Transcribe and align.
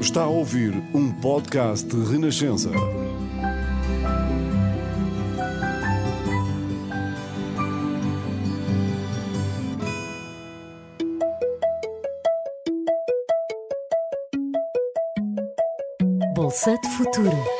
Está 0.00 0.22
a 0.22 0.28
ouvir 0.28 0.72
um 0.94 1.12
podcast 1.20 1.86
de 1.86 2.12
Renascença. 2.12 2.70
Bolsa 16.34 16.78
de 16.78 16.88
Futuro. 16.90 17.55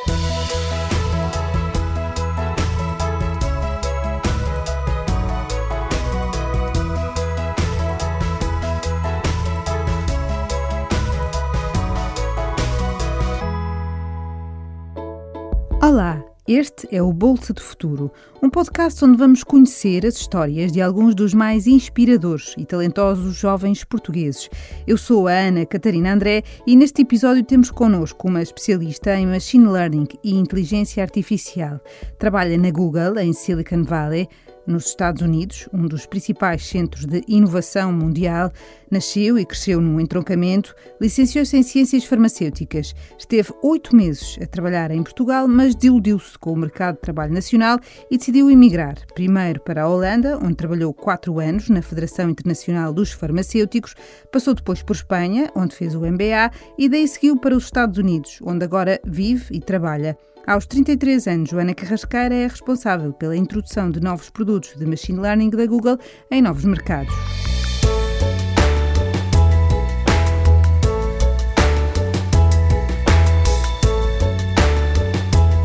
Este 16.76 16.94
é 16.94 17.02
o 17.02 17.10
Bolsa 17.10 17.54
de 17.54 17.62
Futuro, 17.62 18.12
um 18.42 18.50
podcast 18.50 19.02
onde 19.02 19.16
vamos 19.16 19.42
conhecer 19.42 20.04
as 20.04 20.16
histórias 20.16 20.70
de 20.70 20.82
alguns 20.82 21.14
dos 21.14 21.32
mais 21.32 21.66
inspiradores 21.66 22.54
e 22.58 22.66
talentosos 22.66 23.34
jovens 23.34 23.82
portugueses. 23.82 24.50
Eu 24.86 24.98
sou 24.98 25.26
a 25.26 25.32
Ana 25.32 25.64
Catarina 25.64 26.12
André 26.12 26.42
e 26.66 26.76
neste 26.76 27.00
episódio 27.00 27.42
temos 27.42 27.70
connosco 27.70 28.28
uma 28.28 28.42
especialista 28.42 29.16
em 29.16 29.26
Machine 29.26 29.66
Learning 29.66 30.06
e 30.22 30.34
Inteligência 30.34 31.02
Artificial. 31.02 31.80
Trabalha 32.18 32.58
na 32.58 32.70
Google, 32.70 33.18
em 33.20 33.32
Silicon 33.32 33.82
Valley, 33.82 34.28
nos 34.66 34.86
Estados 34.86 35.22
Unidos, 35.22 35.68
um 35.72 35.86
dos 35.86 36.06
principais 36.06 36.66
centros 36.66 37.04
de 37.04 37.22
inovação 37.28 37.92
mundial, 37.92 38.50
nasceu 38.90 39.38
e 39.38 39.44
cresceu 39.44 39.80
num 39.80 40.00
entroncamento, 40.00 40.74
licenciou-se 41.00 41.56
em 41.56 41.62
Ciências 41.62 42.04
Farmacêuticas. 42.04 42.94
Esteve 43.18 43.52
oito 43.62 43.94
meses 43.94 44.38
a 44.42 44.46
trabalhar 44.46 44.90
em 44.90 45.02
Portugal, 45.02 45.48
mas 45.48 45.74
desiludiu-se 45.74 46.38
com 46.38 46.52
o 46.52 46.56
mercado 46.56 46.96
de 46.96 47.00
trabalho 47.00 47.32
nacional 47.32 47.78
e 48.10 48.18
decidiu 48.18 48.50
emigrar, 48.50 48.96
primeiro 49.14 49.60
para 49.60 49.82
a 49.82 49.88
Holanda, 49.88 50.38
onde 50.38 50.54
trabalhou 50.54 50.92
quatro 50.92 51.38
anos 51.38 51.68
na 51.68 51.82
Federação 51.82 52.30
Internacional 52.30 52.92
dos 52.92 53.12
Farmacêuticos, 53.12 53.94
passou 54.32 54.54
depois 54.54 54.82
por 54.82 54.96
Espanha, 54.96 55.50
onde 55.54 55.74
fez 55.74 55.94
o 55.94 56.00
MBA, 56.00 56.50
e 56.78 56.88
daí 56.88 57.06
seguiu 57.06 57.36
para 57.36 57.56
os 57.56 57.64
Estados 57.64 57.98
Unidos, 57.98 58.38
onde 58.42 58.64
agora 58.64 59.00
vive 59.04 59.54
e 59.56 59.60
trabalha. 59.60 60.16
Aos 60.46 60.64
33 60.64 61.26
anos, 61.26 61.50
Joana 61.50 61.74
Carrasqueira 61.74 62.32
é 62.32 62.46
responsável 62.46 63.12
pela 63.12 63.36
introdução 63.36 63.90
de 63.90 63.98
novos 64.00 64.30
produtos 64.30 64.76
de 64.76 64.86
machine 64.86 65.18
learning 65.18 65.50
da 65.50 65.66
Google 65.66 65.98
em 66.30 66.40
novos 66.40 66.64
mercados. 66.64 67.12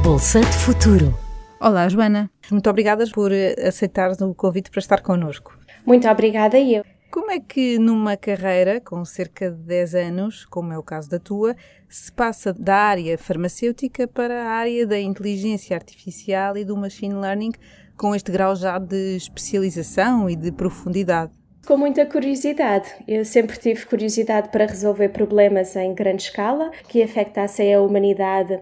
Bolsa 0.03 0.39
de 0.39 0.47
Futuro. 0.47 1.15
Olá, 1.59 1.87
Joana. 1.87 2.31
Muito 2.49 2.67
obrigada 2.67 3.05
por 3.13 3.31
aceitar 3.63 4.09
o 4.09 4.33
convite 4.33 4.71
para 4.71 4.79
estar 4.79 5.01
connosco. 5.03 5.55
Muito 5.85 6.09
obrigada 6.09 6.57
e 6.57 6.73
eu. 6.73 7.00
Como 7.11 7.29
é 7.29 7.41
que 7.41 7.77
numa 7.77 8.15
carreira 8.15 8.79
com 8.79 9.03
cerca 9.03 9.51
de 9.51 9.57
10 9.57 9.95
anos, 9.95 10.45
como 10.45 10.71
é 10.71 10.77
o 10.77 10.81
caso 10.81 11.09
da 11.09 11.19
tua, 11.19 11.57
se 11.89 12.09
passa 12.09 12.53
da 12.53 12.73
área 12.73 13.17
farmacêutica 13.17 14.07
para 14.07 14.45
a 14.45 14.51
área 14.51 14.87
da 14.87 14.97
inteligência 14.97 15.75
artificial 15.75 16.55
e 16.55 16.63
do 16.63 16.77
machine 16.77 17.15
learning 17.15 17.51
com 17.97 18.15
este 18.15 18.31
grau 18.31 18.55
já 18.55 18.79
de 18.79 19.17
especialização 19.17 20.29
e 20.29 20.37
de 20.37 20.53
profundidade? 20.53 21.33
Com 21.67 21.75
muita 21.75 22.05
curiosidade. 22.05 22.89
Eu 23.05 23.25
sempre 23.25 23.59
tive 23.59 23.85
curiosidade 23.85 24.47
para 24.47 24.65
resolver 24.65 25.09
problemas 25.09 25.75
em 25.75 25.93
grande 25.93 26.23
escala 26.23 26.71
que 26.87 27.03
afetassem 27.03 27.73
a 27.73 27.81
humanidade 27.81 28.53
uh, 28.53 28.61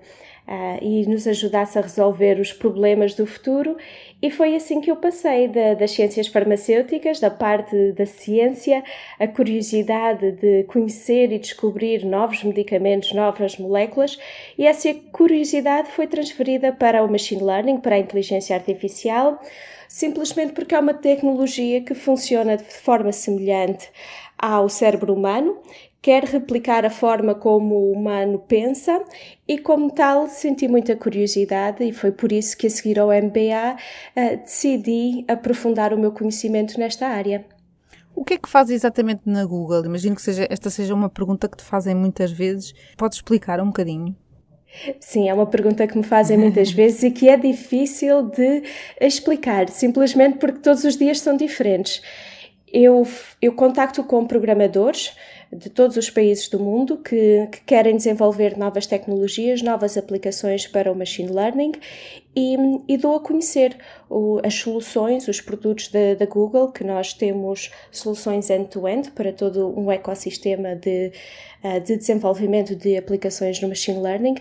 e 0.83 1.05
nos 1.07 1.27
ajudasse 1.27 1.77
a 1.77 1.81
resolver 1.81 2.39
os 2.39 2.51
problemas 2.51 3.13
do 3.13 3.27
futuro. 3.27 3.77
E 4.21 4.29
foi 4.29 4.53
assim 4.53 4.81
que 4.81 4.91
eu 4.91 4.97
passei 4.97 5.47
da, 5.47 5.75
das 5.75 5.91
ciências 5.91 6.27
farmacêuticas, 6.27 7.21
da 7.21 7.29
parte 7.29 7.93
da 7.93 8.05
ciência, 8.05 8.83
a 9.17 9.25
curiosidade 9.27 10.33
de 10.33 10.63
conhecer 10.65 11.31
e 11.31 11.39
descobrir 11.39 12.05
novos 12.05 12.43
medicamentos, 12.43 13.13
novas 13.13 13.57
moléculas, 13.57 14.19
e 14.57 14.65
essa 14.65 14.93
curiosidade 15.13 15.89
foi 15.91 16.05
transferida 16.05 16.73
para 16.73 17.01
o 17.01 17.09
machine 17.09 17.41
learning, 17.41 17.77
para 17.77 17.95
a 17.95 17.99
inteligência 17.99 18.55
artificial, 18.55 19.39
simplesmente 19.87 20.51
porque 20.51 20.75
é 20.75 20.79
uma 20.79 20.93
tecnologia 20.93 21.81
que 21.81 21.95
funciona 21.95 22.57
de 22.57 22.63
forma 22.65 23.13
semelhante 23.13 23.89
ao 24.37 24.67
cérebro 24.67 25.13
humano 25.13 25.57
quer 26.01 26.23
replicar 26.23 26.85
a 26.85 26.89
forma 26.89 27.35
como 27.35 27.75
o 27.75 27.91
humano 27.91 28.39
pensa 28.39 29.03
e, 29.47 29.57
como 29.57 29.91
tal, 29.91 30.27
senti 30.27 30.67
muita 30.67 30.95
curiosidade 30.95 31.83
e 31.83 31.91
foi 31.91 32.11
por 32.11 32.31
isso 32.31 32.57
que, 32.57 32.67
a 32.67 32.69
seguir 32.69 32.99
ao 32.99 33.09
MBA, 33.09 33.75
uh, 34.15 34.37
decidi 34.37 35.25
aprofundar 35.27 35.93
o 35.93 35.99
meu 35.99 36.11
conhecimento 36.11 36.79
nesta 36.79 37.07
área. 37.07 37.45
O 38.15 38.23
que 38.23 38.33
é 38.33 38.37
que 38.37 38.49
faz 38.49 38.69
exatamente 38.69 39.21
na 39.25 39.45
Google? 39.45 39.85
Imagino 39.85 40.15
que 40.15 40.21
seja, 40.21 40.47
esta 40.49 40.69
seja 40.69 40.93
uma 40.93 41.09
pergunta 41.09 41.47
que 41.47 41.57
te 41.57 41.63
fazem 41.63 41.95
muitas 41.95 42.31
vezes. 42.31 42.73
Podes 42.97 43.17
explicar 43.17 43.61
um 43.61 43.67
bocadinho? 43.67 44.15
Sim, 44.99 45.29
é 45.29 45.33
uma 45.33 45.47
pergunta 45.47 45.87
que 45.87 45.97
me 45.97 46.03
fazem 46.03 46.37
muitas 46.37 46.71
vezes 46.73 47.03
e 47.03 47.11
que 47.11 47.29
é 47.29 47.37
difícil 47.37 48.23
de 48.23 48.63
explicar, 48.99 49.69
simplesmente 49.69 50.37
porque 50.37 50.59
todos 50.59 50.83
os 50.83 50.97
dias 50.97 51.19
são 51.19 51.35
diferentes. 51.35 52.01
Eu, 52.71 53.07
eu 53.41 53.53
contacto 53.53 54.03
com 54.03 54.25
programadores 54.25 55.15
de 55.51 55.69
todos 55.69 55.97
os 55.97 56.09
países 56.09 56.47
do 56.47 56.59
mundo 56.59 56.97
que, 56.97 57.47
que 57.51 57.61
querem 57.61 57.97
desenvolver 57.97 58.55
novas 58.55 58.85
tecnologias, 58.85 59.63
novas 59.63 59.97
aplicações 59.97 60.67
para 60.67 60.91
o 60.91 60.95
machine 60.95 61.31
learning 61.31 61.71
e, 62.35 62.55
e 62.87 62.97
dou 62.97 63.15
a 63.15 63.19
conhecer 63.19 63.75
o, 64.07 64.39
as 64.43 64.53
soluções, 64.53 65.27
os 65.27 65.41
produtos 65.41 65.87
da, 65.89 66.25
Google, 66.25 66.71
que 66.71 66.83
nós 66.83 67.13
temos 67.13 67.71
soluções 67.91 68.49
end-to-end 68.51 69.07
-end 69.07 69.11
para 69.11 69.33
todo 69.33 69.73
um 69.77 69.91
ecossistema 69.91 70.75
de, 70.75 71.11
eh, 71.63 71.79
de 71.79 71.97
desenvolvimento 71.97 72.75
de 72.75 72.95
aplicações 72.95 73.59
no 73.59 73.69
machine 73.69 73.99
learning 73.99 74.35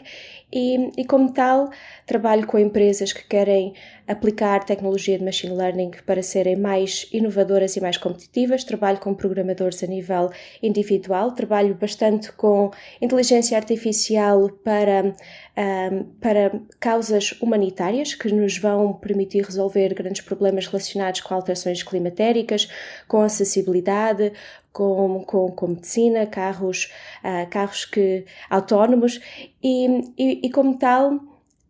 e, 0.51 0.91
e, 0.97 1.05
como 1.05 1.31
tal, 1.33 1.71
trabalho 2.07 2.47
com 2.47 2.59
empresas 2.59 3.13
que 3.13 3.23
querem 3.25 3.75
aplicar 4.07 4.65
tecnologia 4.65 5.19
de 5.19 5.25
machine 5.25 5.55
learning 5.55 5.91
para 6.07 6.23
serem 6.23 6.57
mais 6.57 7.07
inovadoras 7.13 7.77
e 7.77 7.81
mais 7.81 7.99
competitivas. 7.99 8.65
Trabalho 8.65 8.99
com 8.99 9.13
programadores 9.13 9.83
a 9.83 9.87
nível 9.87 10.31
individual, 10.63 11.33
trabalho 11.33 11.75
bastante 11.75 12.33
com 12.33 12.71
inteligência 13.01 13.59
artificial 13.59 14.49
para, 14.65 15.15
um, 15.93 16.05
para 16.19 16.59
causas 16.81 17.33
humanitárias 17.43 18.15
que 18.15 18.33
nos 18.33 18.57
vão 18.57 18.95
permitir 18.95 19.45
resolver 19.45 19.93
grandes 19.93 20.23
problemas 20.23 20.67
relacionados 20.67 21.21
com 21.21 21.35
alterações 21.35 21.83
climatéricas, 21.83 22.69
com 23.07 23.21
acessibilidade, 23.21 24.33
com, 24.79 25.25
com, 25.25 25.51
com 25.51 25.67
medicina, 25.67 26.25
carros, 26.25 26.89
uh, 27.25 27.51
carros 27.51 27.85
que, 27.85 28.25
autónomos 28.49 29.21
e, 29.61 30.13
e, 30.17 30.47
e 30.47 30.51
como 30.51 30.79
tal 30.79 31.19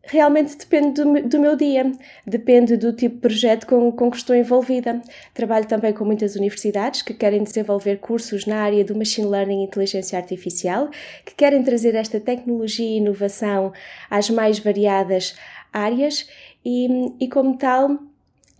realmente 0.04 0.56
depende 0.56 1.02
do, 1.02 1.22
do, 1.22 1.40
meu 1.40 1.56
dia, 1.56 1.90
depende 2.26 2.76
do 2.76 2.92
tipo 2.92 3.14
de 3.14 3.20
projeto 3.20 3.66
com, 3.66 3.90
com 3.92 4.10
que 4.10 4.16
estou 4.18 4.36
envolvida. 4.36 5.02
Trabalho 5.32 5.66
também 5.66 5.92
com 5.92 6.04
muitas 6.04 6.36
universidades 6.36 7.00
que 7.00 7.14
querem 7.14 7.42
desenvolver 7.42 7.98
cursos 7.98 8.44
na 8.44 8.60
área 8.60 8.84
do 8.84 8.94
Machine 8.94 9.26
Learning 9.26 9.62
e 9.62 9.64
Inteligência 9.64 10.18
Artificial, 10.18 10.90
que 11.24 11.34
querem 11.34 11.62
trazer 11.62 11.94
esta 11.94 12.20
tecnologia 12.20 12.86
e 12.86 12.98
inovação 12.98 13.72
às 14.10 14.28
mais 14.28 14.58
variadas 14.58 15.34
áreas 15.72 16.28
e, 16.64 16.88
e 17.20 17.28
como 17.28 17.56
tal, 17.56 17.98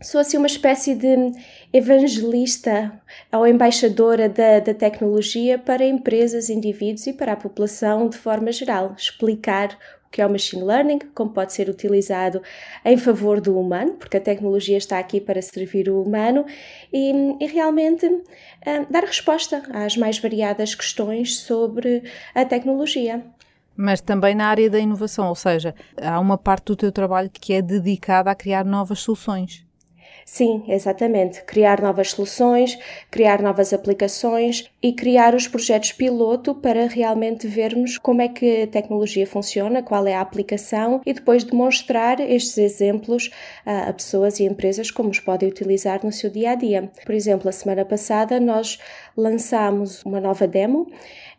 sou 0.00 0.20
assim 0.20 0.36
uma 0.36 0.46
espécie 0.46 0.94
de 0.94 1.32
evangelista 1.72 2.92
ou 3.32 3.46
embaixadora 3.46 4.28
da, 4.28 4.60
da 4.60 4.74
tecnologia 4.74 5.58
para 5.58 5.84
empresas, 5.84 6.48
indivíduos 6.48 7.06
e 7.06 7.12
para 7.12 7.32
a 7.32 7.36
população 7.36 8.08
de 8.08 8.16
forma 8.16 8.52
geral. 8.52 8.94
Explicar 8.96 9.76
o 10.06 10.10
que 10.10 10.22
é 10.22 10.26
o 10.26 10.30
machine 10.30 10.62
learning, 10.62 11.00
como 11.14 11.30
pode 11.30 11.52
ser 11.52 11.68
utilizado 11.68 12.40
em 12.84 12.96
favor 12.96 13.40
do 13.40 13.58
humano, 13.58 13.92
porque 13.94 14.16
a 14.16 14.20
tecnologia 14.20 14.78
está 14.78 14.98
aqui 14.98 15.20
para 15.20 15.42
servir 15.42 15.90
o 15.90 16.02
humano, 16.02 16.46
e, 16.90 17.12
e 17.40 17.46
realmente 17.46 18.06
uh, 18.06 18.86
dar 18.88 19.04
resposta 19.04 19.62
às 19.70 19.96
mais 19.96 20.18
variadas 20.18 20.74
questões 20.74 21.40
sobre 21.40 22.04
a 22.34 22.44
tecnologia. 22.44 23.22
Mas 23.76 24.00
também 24.00 24.34
na 24.34 24.46
área 24.46 24.70
da 24.70 24.78
inovação, 24.78 25.28
ou 25.28 25.34
seja, 25.34 25.74
há 26.00 26.18
uma 26.18 26.38
parte 26.38 26.64
do 26.64 26.76
teu 26.76 26.90
trabalho 26.90 27.30
que 27.30 27.52
é 27.52 27.60
dedicada 27.60 28.30
a 28.30 28.34
criar 28.34 28.64
novas 28.64 29.00
soluções. 29.00 29.67
Sim, 30.30 30.62
exatamente. 30.68 31.42
Criar 31.44 31.80
novas 31.80 32.10
soluções, 32.10 32.78
criar 33.10 33.40
novas 33.40 33.72
aplicações 33.72 34.70
e 34.82 34.92
criar 34.92 35.34
os 35.34 35.48
projetos 35.48 35.92
piloto 35.92 36.54
para 36.54 36.86
realmente 36.86 37.46
vermos 37.46 37.96
como 37.96 38.20
é 38.20 38.28
que 38.28 38.64
a 38.64 38.66
tecnologia 38.66 39.26
funciona, 39.26 39.82
qual 39.82 40.06
é 40.06 40.14
a 40.14 40.20
aplicação 40.20 41.00
e 41.06 41.14
depois 41.14 41.44
demonstrar 41.44 42.20
estes 42.20 42.58
exemplos 42.58 43.30
a 43.64 43.90
pessoas 43.90 44.38
e 44.38 44.44
empresas 44.44 44.90
como 44.90 45.08
os 45.08 45.18
podem 45.18 45.48
utilizar 45.48 46.04
no 46.04 46.12
seu 46.12 46.28
dia 46.28 46.50
a 46.50 46.54
dia. 46.54 46.92
Por 47.06 47.14
exemplo, 47.14 47.48
a 47.48 47.52
semana 47.52 47.86
passada 47.86 48.38
nós 48.38 48.78
lançámos 49.16 50.04
uma 50.04 50.20
nova 50.20 50.46
demo 50.46 50.92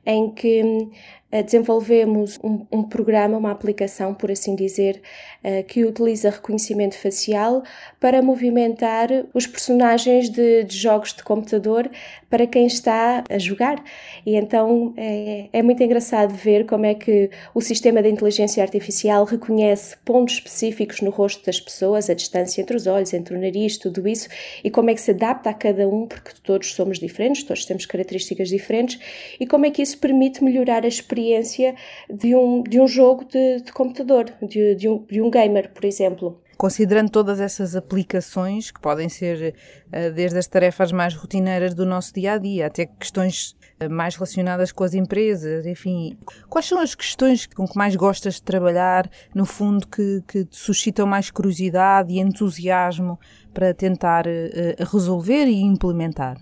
em 0.04 0.32
que 0.32 0.90
desenvolvemos 1.32 2.40
um, 2.44 2.66
um, 2.72 2.84
programa, 2.84 3.38
uma 3.38 3.52
aplicação, 3.52 4.16
por 4.16 4.32
assim 4.32 4.56
dizer, 4.56 5.00
uh, 5.44 5.64
que 5.66 5.86
utiliza 5.86 6.32
reconhecimento 6.32 6.98
facial 6.98 7.62
para 8.00 8.20
movimentar 8.20 9.10
os 9.32 9.46
personagens 9.46 10.28
de, 10.28 10.64
de, 10.64 10.76
jogos 10.76 11.14
de 11.14 11.24
computador 11.24 11.88
para 12.32 12.48
quem 12.48 12.66
está 12.66 13.24
a 13.30 13.38
jogar. 13.38 13.84
E 14.26 14.36
então 14.36 14.92
é, 14.98 15.50
é, 15.54 15.62
muito 15.62 15.84
engraçado 15.84 16.34
ver 16.34 16.66
como 16.66 16.88
é 16.88 16.96
que 16.96 17.30
o 17.54 17.62
sistema 17.62 18.02
de 18.02 18.10
inteligência 18.10 18.64
artificial 18.64 19.24
reconhece 19.24 19.96
pontos 20.04 20.36
específicos 20.36 21.02
no 21.02 21.12
rosto 21.12 21.46
das 21.46 21.60
pessoas, 21.60 22.10
a 22.10 22.16
distância 22.16 22.60
entre 22.60 22.76
os 22.76 22.88
olhos, 22.88 23.14
entre 23.14 23.36
o 23.36 23.40
nariz, 23.40 23.78
tudo 23.78 24.08
isso, 24.08 24.28
e 24.64 24.72
como 24.72 24.90
é 24.90 24.96
que 24.96 25.02
se 25.02 25.12
adapta 25.12 25.52
a 25.52 25.54
cada 25.54 25.88
um, 25.88 26.08
porque 26.08 26.32
todos 26.42 26.74
somos 26.74 26.98
diferentes, 26.98 27.44
todos 27.44 27.66
temos 27.66 27.86
características 27.86 28.50
diferentes, 28.50 29.00
e 29.40 29.46
como 29.46 29.68
é 29.68 29.70
que 29.72 29.84
isso 29.84 30.00
permite 30.00 30.44
melhorar 30.44 30.86
a 30.86 30.88
experiência 30.88 31.19
experiência 31.20 31.76
de 32.10 32.36
um, 32.36 32.64
de 32.64 32.80
um 32.80 32.88
jogo 32.88 33.26
de, 33.26 33.62
de 33.62 33.72
computador, 33.74 34.26
de, 34.42 34.76
de, 34.76 34.88
um, 34.88 35.04
de 35.04 35.22
um 35.22 35.30
gamer, 35.30 35.72
por 35.74 35.86
exemplo. 35.86 36.42
Considerando 36.58 37.10
todas 37.10 37.40
essas 37.40 37.76
aplicações, 37.76 38.70
que 38.70 38.82
podem 38.82 39.08
ser 39.08 39.56
eh, 39.94 40.10
desde 40.10 40.38
as 40.38 40.46
tarefas 40.46 40.92
mais 40.92 41.16
rotineiras 41.16 41.74
do 41.74 41.86
nosso 41.86 42.14
dia 42.14 42.34
a 42.34 42.38
dia, 42.38 42.66
até 42.66 42.86
questões 42.86 43.56
eh, 43.80 43.88
mais 43.88 44.16
relacionadas 44.16 44.74
com 44.74 44.84
as 44.84 44.94
empresas, 44.94 45.66
enfim. 45.66 46.18
Quais 46.50 46.66
são 46.66 46.80
as 46.82 46.94
questões 46.94 47.48
com 47.48 47.66
que 47.66 47.78
mais 47.78 47.96
gostas 47.96 48.36
de 48.36 48.44
trabalhar, 48.44 49.10
no 49.34 49.46
fundo, 49.46 49.88
que, 49.88 50.22
que 50.28 50.44
te 50.44 50.58
suscitam 50.58 51.08
mais 51.08 51.32
curiosidade 51.32 52.14
e 52.14 52.20
entusiasmo 52.20 53.18
para 53.54 53.74
tentar 53.74 54.28
uh, 54.28 54.84
resolver 54.92 55.46
e 55.46 55.62
implementar? 55.62 56.38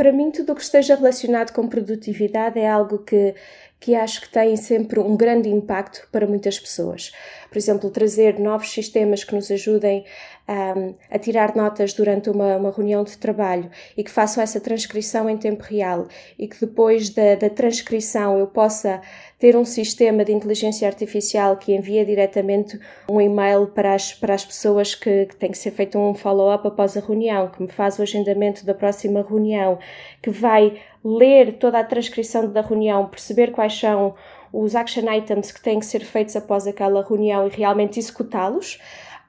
Para 0.00 0.12
mim, 0.12 0.30
tudo 0.30 0.52
o 0.52 0.54
que 0.56 0.62
esteja 0.62 0.94
relacionado 0.94 1.52
com 1.52 1.68
produtividade 1.68 2.58
é 2.58 2.68
algo 2.68 2.98
que, 3.00 3.34
que 3.80 3.94
acho 3.94 4.20
que 4.20 4.28
tem 4.28 4.54
sempre 4.56 5.00
um 5.00 5.16
grande 5.16 5.48
impacto 5.48 6.06
para 6.12 6.26
muitas 6.26 6.58
pessoas. 6.58 7.12
Por 7.48 7.56
exemplo, 7.56 7.90
trazer 7.90 8.38
novos 8.38 8.70
sistemas 8.70 9.24
que 9.24 9.34
nos 9.34 9.50
ajudem 9.50 10.04
um, 10.50 10.94
a 11.10 11.18
tirar 11.18 11.56
notas 11.56 11.94
durante 11.94 12.28
uma, 12.28 12.56
uma, 12.56 12.70
reunião 12.70 13.04
de 13.04 13.16
trabalho 13.16 13.70
e 13.96 14.04
que 14.04 14.10
façam 14.10 14.42
essa 14.42 14.60
transcrição 14.60 15.30
em 15.30 15.36
tempo 15.36 15.62
real 15.62 16.08
e 16.38 16.46
que 16.46 16.60
depois 16.60 17.08
da, 17.10 17.36
da 17.36 17.48
transcrição 17.48 18.38
eu 18.38 18.48
possa 18.48 19.00
ter 19.38 19.56
um 19.56 19.64
sistema 19.64 20.24
de 20.24 20.32
inteligência 20.32 20.86
artificial 20.86 21.56
que 21.56 21.74
envia 21.74 22.04
diretamente 22.04 22.78
um 23.08 23.20
e-mail 23.20 23.68
para 23.68 23.94
as, 23.94 24.12
para 24.12 24.34
as 24.34 24.44
pessoas 24.44 24.94
que, 24.94 25.26
que 25.26 25.36
tem 25.36 25.50
que 25.50 25.58
ser 25.58 25.70
feito 25.70 25.98
um 25.98 26.14
follow-up 26.14 26.66
após 26.66 26.96
a 26.96 27.00
reunião, 27.00 27.48
que 27.48 27.62
me 27.62 27.68
faz 27.68 27.98
o 27.98 28.02
agendamento 28.02 28.66
da 28.66 28.74
próxima 28.74 29.22
reunião, 29.26 29.78
que 30.20 30.30
vai 30.30 30.78
ler 31.04 31.58
toda 31.58 31.78
a 31.78 31.84
transcrição 31.84 32.50
da 32.50 32.60
reunião, 32.60 33.06
perceber 33.06 33.50
quais 33.52 33.78
são 33.78 34.14
os 34.52 34.74
action 34.74 35.10
items 35.12 35.52
que 35.52 35.62
têm 35.62 35.78
que 35.78 35.86
ser 35.86 36.00
feitos 36.00 36.36
após 36.36 36.66
aquela 36.66 37.02
reunião 37.02 37.46
e 37.46 37.50
realmente 37.50 37.98
executá-los, 37.98 38.78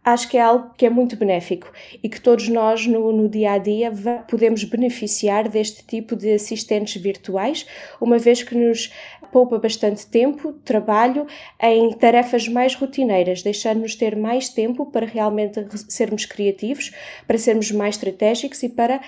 acho 0.04 0.28
que 0.30 0.38
é 0.38 0.42
algo 0.42 0.72
que 0.76 0.86
é 0.86 0.90
muito 0.90 1.16
benéfico 1.16 1.72
e 2.04 2.10
que 2.10 2.20
todos 2.20 2.48
nós 2.50 2.88
no, 2.88 3.12
no, 3.12 3.30
dia 3.30 3.54
a 3.54 3.58
dia 3.58 3.92
podemos 4.28 4.64
beneficiar 4.64 5.48
deste 5.48 5.86
tipo 5.86 6.16
de 6.16 6.34
assistentes 6.34 7.00
virtuais, 7.02 7.66
uma 8.00 8.18
vez 8.18 8.42
que 8.42 8.56
nos 8.56 8.92
poupa 9.32 9.58
bastante 9.58 10.06
tempo, 10.08 10.54
trabalho 10.66 11.26
em 11.60 11.94
tarefas 11.94 12.48
mais 12.48 12.76
rotineiras, 12.76 13.42
deixando-nos 13.42 13.96
ter 13.96 14.16
mais 14.16 14.50
tempo 14.50 14.86
para 14.86 15.06
realmente 15.06 15.66
sermos 15.88 16.26
criativos, 16.26 16.92
para 17.26 17.38
sermos 17.38 17.72
mais 17.72 17.96
estratégicos 17.96 18.62
e 18.64 18.70
para, 18.70 19.00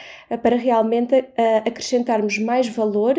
para 0.42 0.56
realmente 0.56 1.20
uh, 1.20 1.68
acrescentarmos 1.68 2.40
mais 2.40 2.68
valor 2.70 3.16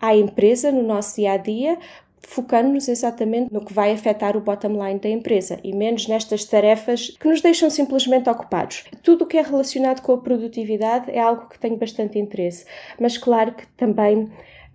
à 0.00 0.14
empresa 0.14 0.70
no 0.70 0.82
nosso 0.82 1.16
dia 1.16 1.32
a 1.32 1.36
dia, 1.36 1.78
focando-nos 2.26 2.88
exatamente 2.88 3.52
no 3.52 3.64
que 3.64 3.72
vai 3.72 3.92
afetar 3.92 4.36
o 4.36 4.40
bottom 4.40 4.84
line 4.84 4.98
da 4.98 5.08
empresa 5.08 5.58
e 5.62 5.74
menos 5.74 6.06
nestas 6.08 6.44
tarefas 6.44 7.16
que 7.18 7.28
nos 7.28 7.40
deixam 7.40 7.70
simplesmente 7.70 8.28
ocupados. 8.28 8.84
Tudo 9.02 9.24
o 9.24 9.26
que 9.26 9.38
é 9.38 9.42
relacionado 9.42 10.00
com 10.00 10.12
a 10.12 10.18
produtividade 10.18 11.10
é 11.10 11.20
algo 11.20 11.48
que 11.48 11.58
tenho 11.58 11.76
bastante 11.76 12.18
interesse, 12.18 12.66
mas 12.98 13.16
claro 13.16 13.52
que 13.52 13.66
também 13.68 14.24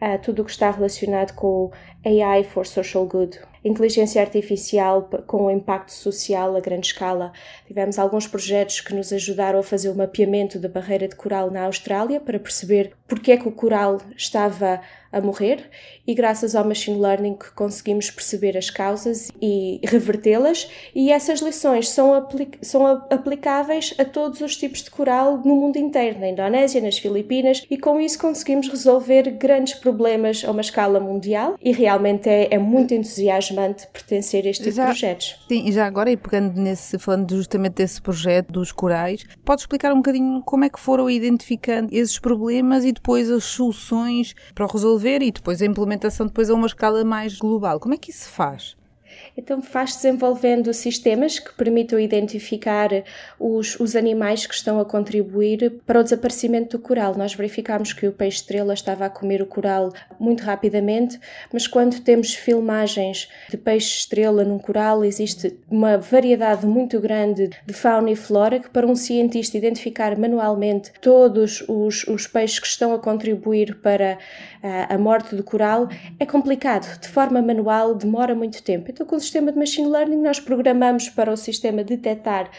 uh, 0.02 0.20
tudo 0.22 0.42
o 0.42 0.46
que 0.46 0.52
está 0.52 0.72
relacionado 0.72 1.34
com 1.34 1.72
AI 2.06 2.44
for 2.46 2.66
Social 2.66 3.06
Good, 3.06 3.40
inteligência 3.64 4.22
artificial 4.22 5.10
com 5.28 5.46
o 5.46 5.52
impacto 5.52 5.92
social 5.92 6.56
a 6.56 6.60
grande 6.60 6.88
escala. 6.88 7.34
Tivemos 7.68 8.00
alguns 8.00 8.28
projetos 8.28 8.80
que 8.82 8.94
nos 8.94 9.12
ajudaram 9.12 9.60
a 9.60 9.64
fazer 9.64 9.90
o 9.90 9.96
mapeamento 9.96 10.58
da 10.58 10.70
barreira 10.70 11.08
de 11.08 11.16
coral 11.16 11.52
na 11.52 11.66
Austrália 11.66 12.20
para 12.20 12.40
perceber 12.40 12.94
porque 13.08 13.32
é 13.32 13.38
que 13.38 13.48
o 13.48 13.52
coral 13.52 14.00
estava 14.16 14.80
a 15.12 15.20
morrer 15.20 15.70
e 16.06 16.14
graças 16.14 16.56
ao 16.56 16.64
machine 16.64 17.00
learning 17.00 17.36
conseguimos 17.56 18.12
perceber 18.12 18.56
as 18.56 18.70
causas 18.70 19.32
e 19.42 19.82
revertê-las 19.84 20.70
e 20.94 21.12
essas 21.12 21.40
lições 21.42 21.90
são, 21.90 22.12
são 22.62 22.86
aplicáveis 23.10 23.96
a 23.98 24.06
todos 24.06 24.40
os 24.42 24.56
tipos 24.56 24.84
de 24.84 24.92
coral 24.92 25.42
no 25.44 25.56
mundo 25.56 25.78
inteiro, 25.78 26.20
na 26.20 26.30
Indonésia, 26.30 26.80
nas 26.80 27.00
Filipinas 27.00 27.66
e 27.70 27.78
com 27.78 28.00
isso 28.00 28.20
conseguimos 28.20 28.68
resolver 28.68 29.32
grandes 29.32 29.74
problemas 29.74 30.44
a 30.46 30.52
uma 30.52 30.62
escala 30.62 31.00
mundial 31.00 31.58
e 31.60 31.72
realmente 31.90 32.30
é, 32.30 32.54
é 32.54 32.58
muito 32.60 32.94
entusiasmante 32.94 33.88
pertencer 33.88 34.46
a 34.46 34.50
este 34.50 34.64
tipo 34.64 34.76
de 34.76 34.86
projetos. 34.86 35.36
Sim, 35.48 35.68
e 35.68 35.72
já 35.72 35.88
agora, 35.88 36.12
e 36.12 36.16
pegando 36.16 36.60
nesse, 36.62 37.00
falando 37.00 37.36
justamente 37.36 37.74
desse 37.74 38.00
projeto 38.00 38.52
dos 38.52 38.72
corais, 38.72 39.26
pode 39.44 39.62
explicar 39.62 39.92
um 39.92 39.98
bocadinho 39.98 40.42
como 40.44 40.64
é 40.66 40.70
que 40.70 40.80
foram 40.80 41.10
identificando 41.10 41.90
esses 41.92 42.20
problemas 42.20 42.86
e 42.86 42.92
depois 42.92 43.30
as 43.32 43.44
soluções 43.44 44.36
para 44.54 44.68
resolver 44.68 45.22
e 45.24 45.32
depois 45.32 45.62
a 45.62 45.66
implementação 45.66 46.28
depois 46.28 46.50
a 46.50 46.54
uma 46.54 46.68
escala 46.68 47.04
mais 47.04 47.38
global. 47.38 47.80
Como 47.80 47.96
é 47.96 47.98
que 47.98 48.12
isso 48.12 48.26
se 48.26 48.30
faz? 48.30 48.79
Então 49.40 49.62
faz 49.62 49.96
desenvolvendo 49.96 50.74
sistemas 50.74 51.40
que 51.40 51.54
permitam 51.54 51.98
identificar 51.98 52.90
os, 53.40 53.80
os 53.80 53.96
animais 53.96 54.46
que 54.46 54.54
estão 54.54 54.82
a 54.82 54.86
contribuir 54.86 55.80
para 55.86 56.02
o 56.02 56.04
desaparecimento 56.04 56.78
do 56.78 56.84
coral. 56.84 57.16
Nós 57.18 57.34
verificámos 57.34 57.94
que 57.94 58.06
o 58.06 58.12
peixe-estrela 58.12 58.74
estava 58.74 59.06
a 59.06 59.10
comer 59.10 59.42
o 59.42 59.46
coral 59.46 59.94
muito 60.20 60.44
rapidamente, 60.44 61.18
mas 61.54 61.68
quando 61.68 62.02
temos 62.02 62.36
filmagens 62.36 63.30
de 63.50 63.56
peixe-estrela 63.56 64.44
num 64.44 64.60
coral, 64.60 65.06
existe 65.06 65.58
uma 65.72 65.98
variedade 65.98 66.66
muito 66.66 67.00
grande 67.00 67.50
de 67.66 67.74
fauna 67.74 68.12
e 68.12 68.18
flora 68.18 68.60
que 68.60 68.70
para 68.70 68.86
um 68.86 68.96
cientista 68.96 69.58
identificar 69.58 70.18
manualmente 70.18 70.92
todos 71.00 71.64
os, 71.66 72.06
os 72.08 72.28
peixes 72.28 72.60
que 72.60 72.68
estão 72.68 72.94
a 72.94 73.00
contribuir 73.00 73.76
para 73.76 74.18
a, 74.62 74.96
a 74.96 74.98
morte 74.98 75.34
do 75.34 75.44
coral 75.46 75.88
é 76.20 76.26
complicado. 76.26 77.00
De 77.00 77.08
forma 77.08 77.42
manual 77.42 77.96
demora 77.96 78.36
muito 78.36 78.62
tempo. 78.62 78.92
Então 78.92 79.08
com 79.08 79.16
sistema 79.30 79.52
de 79.52 79.60
machine 79.60 79.88
learning 79.88 80.22
nós 80.22 80.40
programamos 80.40 81.08
para 81.08 81.32
o 81.32 81.38
sistema 81.38 81.84
detectar 81.84 82.50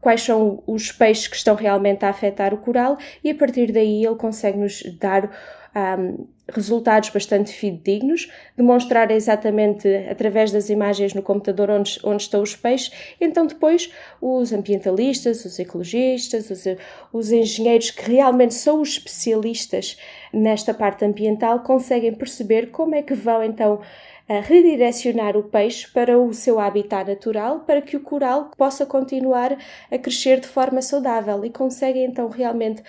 quais 0.00 0.22
são 0.22 0.62
os 0.66 0.90
peixes 0.90 1.28
que 1.28 1.36
estão 1.36 1.54
realmente 1.54 2.04
a 2.04 2.08
afetar 2.08 2.54
o 2.54 2.58
coral 2.58 2.96
e 3.22 3.30
a 3.30 3.34
partir 3.34 3.72
daí 3.72 4.04
ele 4.04 4.16
consegue 4.16 4.58
nos 4.58 4.82
dar 4.98 5.30
um, 5.74 6.26
resultados 6.52 7.08
bastante 7.08 7.52
fidedignos, 7.52 8.30
demonstrar 8.56 9.10
exatamente 9.10 9.88
através 10.10 10.52
das 10.52 10.68
imagens 10.68 11.14
no 11.14 11.22
computador 11.22 11.70
onde, 11.70 11.98
onde 12.04 12.22
estão 12.22 12.42
os 12.42 12.54
peixes. 12.54 12.92
Então, 13.20 13.46
depois, 13.46 13.90
os 14.20 14.52
ambientalistas, 14.52 15.44
os 15.44 15.58
ecologistas, 15.58 16.50
os, 16.50 16.64
os 17.12 17.32
engenheiros 17.32 17.90
que 17.90 18.10
realmente 18.12 18.54
são 18.54 18.80
os 18.80 18.90
especialistas 18.90 19.96
nesta 20.32 20.74
parte 20.74 21.04
ambiental 21.04 21.60
conseguem 21.60 22.12
perceber 22.12 22.70
como 22.70 22.94
é 22.94 23.02
que 23.02 23.14
vão 23.14 23.42
então 23.42 23.80
redirecionar 24.28 25.36
o 25.36 25.42
peixe 25.42 25.86
para 25.90 26.18
o 26.18 26.32
seu 26.32 26.58
habitat 26.58 27.08
natural 27.08 27.60
para 27.60 27.82
que 27.82 27.96
o 27.96 28.00
coral 28.00 28.50
possa 28.56 28.86
continuar 28.86 29.56
a 29.90 29.98
crescer 29.98 30.40
de 30.40 30.48
forma 30.48 30.80
saudável 30.80 31.44
e 31.44 31.50
conseguem 31.50 32.04
então 32.04 32.28
realmente 32.28 32.82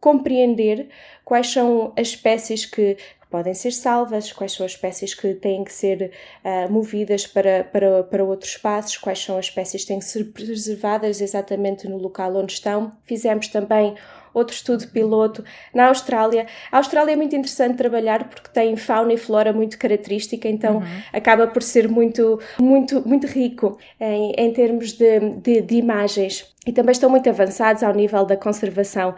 compreender 0.00 0.88
quais 1.24 1.52
são 1.52 1.92
as 1.96 2.08
espécies 2.08 2.64
que, 2.64 2.96
podem 3.30 3.54
ser 3.54 3.70
salvas, 3.70 4.32
quais 4.32 4.52
são 4.52 4.66
as 4.66 4.72
espécies 4.72 5.14
que 5.14 5.34
têm 5.34 5.62
que 5.62 5.72
ser 5.72 6.12
uh, 6.44 6.70
movidas 6.70 7.26
para, 7.26 7.62
para, 7.62 8.02
para 8.02 8.24
outros 8.24 8.50
espaços, 8.50 8.98
quais 8.98 9.20
são 9.20 9.38
as 9.38 9.46
espécies 9.46 9.82
que 9.82 9.88
têm 9.88 10.00
que 10.00 10.04
ser 10.04 10.24
preservadas 10.32 11.20
exatamente 11.20 11.88
no 11.88 11.96
local 11.96 12.34
onde 12.34 12.52
estão. 12.52 12.92
Fizemos 13.04 13.46
também 13.46 13.94
outro 14.32 14.54
estudo 14.54 14.86
piloto 14.88 15.44
na 15.74 15.88
Austrália. 15.88 16.46
A 16.70 16.78
Austrália 16.78 17.12
é 17.12 17.16
muito 17.16 17.34
interessante 17.34 17.76
trabalhar 17.76 18.28
porque 18.28 18.50
tem 18.52 18.76
fauna 18.76 19.12
e 19.12 19.16
flora 19.16 19.52
muito 19.52 19.78
característica, 19.78 20.48
então 20.48 20.76
uhum. 20.76 21.02
acaba 21.12 21.46
por 21.46 21.62
ser 21.62 21.88
muito, 21.88 22.40
muito, 22.58 23.06
muito 23.06 23.26
rico 23.26 23.78
em, 24.00 24.32
em 24.36 24.52
termos 24.52 24.92
de, 24.92 25.20
de, 25.42 25.60
de 25.60 25.74
imagens. 25.76 26.46
E 26.66 26.72
também 26.72 26.92
estão 26.92 27.08
muito 27.08 27.28
avançados 27.28 27.82
ao 27.82 27.94
nível 27.94 28.24
da 28.24 28.36
conservação 28.36 29.14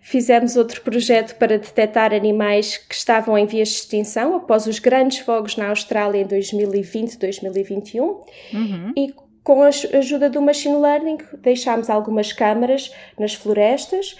fizemos 0.00 0.56
outro 0.56 0.80
projeto 0.80 1.36
para 1.36 1.58
detectar 1.58 2.12
animais 2.12 2.78
que 2.78 2.94
estavam 2.94 3.36
em 3.36 3.46
vias 3.46 3.68
de 3.68 3.74
extinção 3.74 4.34
após 4.36 4.66
os 4.66 4.78
grandes 4.78 5.18
fogos 5.18 5.56
na 5.56 5.68
Austrália 5.68 6.22
em 6.22 6.26
2020, 6.26 7.18
2021. 7.18 8.02
Uhum. 8.04 8.92
E 8.96 9.14
com 9.42 9.62
a 9.62 9.68
ajuda 9.68 10.28
do 10.28 10.40
machine 10.40 10.76
learning, 10.76 11.18
deixámos 11.38 11.90
algumas 11.90 12.32
câmaras 12.32 12.92
nas 13.18 13.34
florestas 13.34 14.16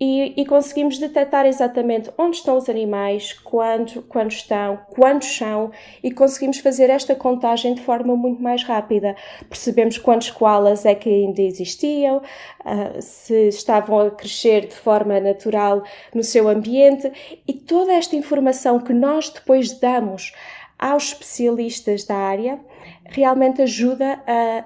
e, 0.00 0.32
e, 0.34 0.46
conseguimos 0.46 0.96
detectar 0.96 1.44
exatamente 1.44 2.10
onde 2.16 2.36
estão 2.36 2.56
os 2.56 2.70
animais, 2.70 3.34
quando, 3.34 4.00
quando 4.04 4.30
estão, 4.30 4.78
quantos 4.88 5.36
são 5.36 5.70
e 6.02 6.10
conseguimos 6.10 6.58
fazer 6.58 6.88
esta 6.88 7.14
contagem 7.14 7.74
de 7.74 7.82
forma 7.82 8.16
muito 8.16 8.42
mais 8.42 8.62
rápida. 8.62 9.14
Percebemos 9.46 9.98
quantos 9.98 10.30
koalas 10.30 10.86
é 10.86 10.94
que 10.94 11.10
ainda 11.10 11.42
existiam, 11.42 12.16
uh, 12.18 13.02
se 13.02 13.48
estavam 13.48 14.00
a 14.00 14.10
crescer 14.10 14.68
de 14.68 14.74
forma 14.74 15.20
natural 15.20 15.82
no 16.14 16.22
seu 16.22 16.48
ambiente 16.48 17.12
e 17.46 17.52
toda 17.52 17.92
esta 17.92 18.16
informação 18.16 18.80
que 18.80 18.94
nós 18.94 19.28
depois 19.28 19.78
damos 19.78 20.32
aos 20.78 21.08
especialistas 21.08 22.04
da 22.04 22.16
área 22.16 22.58
realmente 23.04 23.60
ajuda 23.60 24.18
a, 24.26 24.64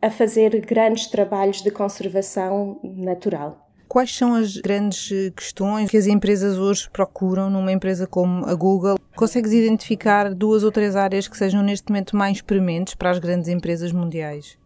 a, 0.00 0.06
a 0.06 0.10
fazer 0.10 0.58
grandes 0.64 1.08
trabalhos 1.08 1.60
de 1.60 1.70
conservação 1.70 2.80
natural. 2.82 3.61
Quais 3.92 4.16
são 4.16 4.34
as 4.34 4.56
grandes 4.56 5.12
eh, 5.12 5.30
questões 5.36 5.90
que 5.90 5.98
as 5.98 6.06
empresas 6.06 6.56
hoje 6.56 6.88
procuram 6.88 7.50
numa 7.50 7.70
empresa 7.70 8.06
como 8.06 8.46
a 8.46 8.54
Google? 8.54 8.96
Consegues 9.14 9.52
identificar 9.52 10.32
duas 10.32 10.64
ou 10.64 10.72
três 10.72 10.96
áreas 10.96 11.28
que 11.28 11.36
sejam 11.36 11.62
neste 11.62 11.90
momento 11.90 12.16
mais 12.16 12.40
prementes 12.40 12.94
para 12.94 13.10
as 13.10 13.18
grandes 13.18 13.50
empresas 13.50 13.92
mundiais? 13.92 14.56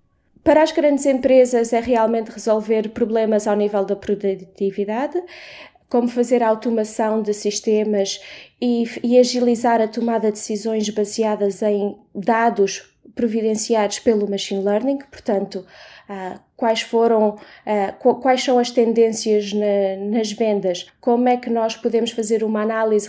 Para 0.45 0.63
as 0.63 0.71
grandes 0.71 1.05
empresas 1.07 1.73
é 1.73 1.81
realmente 1.81 2.31
resolver 2.31 2.91
problemas 2.91 3.49
ao 3.49 3.57
nível 3.57 3.85
da 3.85 3.97
produtividade, 3.97 5.21
como 5.89 6.07
fazer 6.07 6.41
a 6.41 6.49
automação 6.49 7.21
de 7.21 7.35
sistemas 7.35 8.21
e, 8.63 8.85
e 9.03 9.19
agilizar 9.19 9.81
a 9.81 9.89
tomada 9.89 10.29
de 10.29 10.35
decisões 10.39 10.89
baseadas 10.89 11.63
em 11.63 11.99
dados 12.15 12.95
providenciados 13.13 13.99
pelo 13.99 14.31
machine 14.31 14.63
learning, 14.63 14.99
portanto, 15.11 15.67
uh, 16.09 16.46
quais 16.57 16.81
foram, 16.81 17.37
uh, 17.67 18.15
quais 18.21 18.43
são 18.43 18.59
as 18.59 18.71
tendências 18.71 19.53
na, 19.53 19.97
nas 20.11 20.33
vendas, 20.33 20.87
como 21.01 21.29
é 21.29 21.37
que 21.37 21.51
nós 21.51 21.77
podemos 21.77 22.11
fazer 22.13 22.43
uma 22.43 22.63
análise 22.63 23.09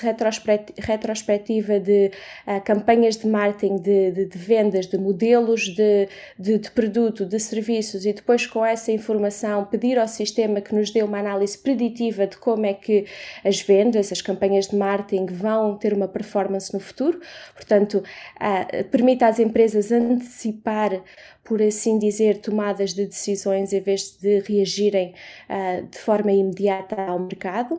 retrospectiva 0.78 1.80
de 1.80 2.12
uh, 2.46 2.62
campanhas 2.66 3.16
de 3.16 3.26
marketing, 3.26 3.78
de, 3.78 4.12
de, 4.12 4.26
de 4.26 4.38
vendas, 4.38 4.86
de 4.86 4.98
modelos 4.98 5.62
de, 5.74 6.10
de, 6.38 6.58
de, 6.58 6.72
produto, 6.72 7.26
de 7.26 7.40
serviços 7.40 8.06
e 8.06 8.12
depois 8.12 8.46
com 8.46 8.66
essa 8.66 8.92
informação 8.92 9.64
pedir 9.64 9.98
ao 9.98 10.08
sistema 10.08 10.60
que 10.60 10.76
nos 10.76 10.92
dê 10.92 11.02
uma 11.02 11.20
análise 11.20 11.58
preditiva 11.58 12.28
de 12.28 12.36
como 12.38 12.66
é 12.66 12.74
que 12.74 13.06
as 13.46 13.62
vendas, 13.62 14.12
as 14.12 14.22
campanhas 14.22 14.68
de 14.68 14.76
marketing 14.76 15.26
vão 15.28 15.78
ter 15.78 15.94
uma 15.94 16.08
performance 16.08 16.74
no 16.74 16.82
futuro. 16.82 17.22
Portanto, 17.56 18.04
uh, 18.42 18.84
permite 18.92 19.24
às 19.24 19.40
empresas 19.40 19.90
antecipar 19.90 21.02
por 21.48 21.62
assim 21.62 21.98
dizer, 21.98 22.42
tomadas 22.42 22.94
de 22.94 23.06
decisões 23.06 23.72
em 23.72 23.80
vez 23.80 24.18
de 24.22 24.42
reagirem 24.42 25.14
uh, 25.50 25.88
de 25.88 25.98
forma 25.98 26.30
imediata 26.34 27.02
ao 27.02 27.18
mercado. 27.20 27.76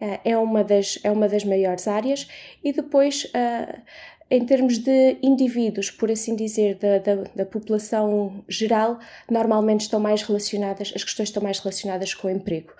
Uh, 0.00 0.18
é, 0.24 0.36
uma 0.36 0.64
das, 0.64 0.98
é 1.04 1.10
uma 1.10 1.28
das 1.28 1.44
maiores 1.44 1.86
áreas. 1.86 2.28
E 2.64 2.72
depois, 2.72 3.26
uh, 3.26 3.80
em 4.28 4.44
termos 4.44 4.78
de 4.78 5.18
indivíduos, 5.22 5.90
por 5.90 6.10
assim 6.10 6.34
dizer, 6.34 6.76
da, 6.76 6.98
da, 6.98 7.22
da, 7.34 7.46
população 7.46 8.44
geral, 8.48 8.98
normalmente 9.30 9.82
estão 9.82 10.00
mais 10.00 10.22
relacionadas, 10.22 10.92
as 10.96 11.04
questões 11.04 11.28
estão 11.28 11.42
mais 11.42 11.60
relacionadas 11.60 12.12
com 12.12 12.26
o 12.26 12.30
emprego. 12.30 12.72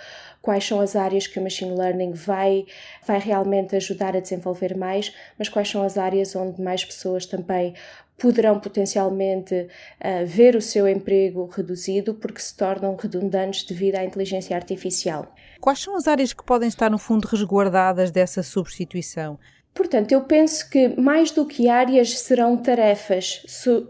Quais 0.42 0.64
são 0.64 0.80
as 0.80 0.96
áreas 0.96 1.26
que 1.26 1.38
o 1.38 1.42
machine 1.42 1.76
learning 1.76 2.12
vai, 2.12 2.66
vai 3.06 3.20
realmente 3.20 3.76
ajudar 3.76 4.16
a 4.16 4.20
desenvolver 4.20 4.76
mais, 4.76 5.14
mas 5.38 5.48
quais 5.48 5.68
são 5.68 5.82
as 5.82 5.96
áreas 5.96 6.34
onde 6.34 6.60
mais 6.60 6.84
pessoas 6.84 7.26
também 7.26 7.74
poderão 8.18 8.58
potencialmente 8.58 9.54
uh, 9.54 10.26
ver 10.26 10.56
o 10.56 10.62
seu 10.62 10.88
emprego 10.88 11.46
reduzido 11.46 12.14
porque 12.14 12.40
se 12.40 12.56
tornam 12.56 12.96
redundantes 12.96 13.64
devido 13.64 13.96
à 13.96 14.04
inteligência 14.04 14.56
artificial. 14.56 15.32
Quais 15.60 15.80
são 15.80 15.94
as 15.94 16.08
áreas 16.08 16.32
que 16.32 16.44
podem 16.44 16.68
estar, 16.68 16.90
no 16.90 16.98
fundo, 16.98 17.26
resguardadas 17.26 18.10
dessa 18.10 18.42
substituição? 18.42 19.38
Portanto, 19.76 20.10
eu 20.10 20.22
penso 20.22 20.70
que 20.70 20.88
mais 20.98 21.30
do 21.30 21.44
que 21.44 21.68
áreas 21.68 22.18
serão 22.18 22.56
tarefas 22.56 23.42